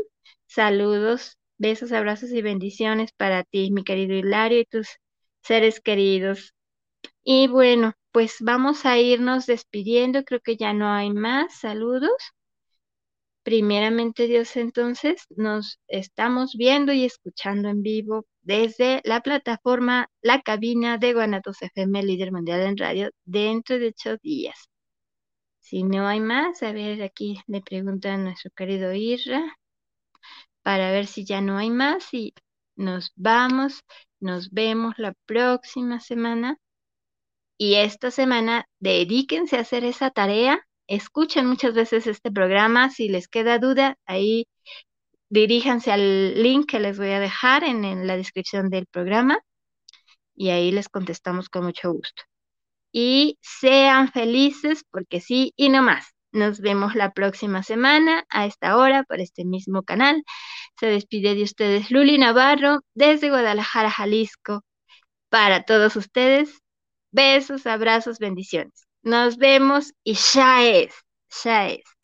[0.48, 4.88] Saludos, besos, abrazos y bendiciones para ti, mi querido Hilario, y tus
[5.42, 6.54] seres queridos.
[7.24, 10.24] Y bueno, pues vamos a irnos despidiendo.
[10.24, 12.12] Creo que ya no hay más saludos.
[13.46, 20.98] Primeramente Dios, entonces nos estamos viendo y escuchando en vivo desde la plataforma La Cabina
[20.98, 24.58] de Guanatos FM, líder mundial en radio, dentro de ocho días.
[25.60, 29.56] Si no hay más, a ver, aquí le pregunta a nuestro querido Isra
[30.64, 32.34] para ver si ya no hay más y
[32.76, 33.82] nos vamos,
[34.20, 36.58] nos vemos la próxima semana
[37.60, 40.65] y esta semana dedíquense a hacer esa tarea.
[40.88, 42.90] Escuchen muchas veces este programa.
[42.90, 44.48] Si les queda duda, ahí
[45.30, 49.40] diríjanse al link que les voy a dejar en, en la descripción del programa
[50.36, 52.24] y ahí les contestamos con mucho gusto.
[52.92, 56.08] Y sean felices porque sí y no más.
[56.32, 60.24] Nos vemos la próxima semana a esta hora por este mismo canal.
[60.80, 64.64] Se despide de ustedes Luli Navarro desde Guadalajara, Jalisco.
[65.30, 66.62] Para todos ustedes,
[67.16, 68.85] Besos, abrazos, bendiciones.
[69.06, 70.94] Nos vemos y ya es,
[71.44, 71.95] ya es.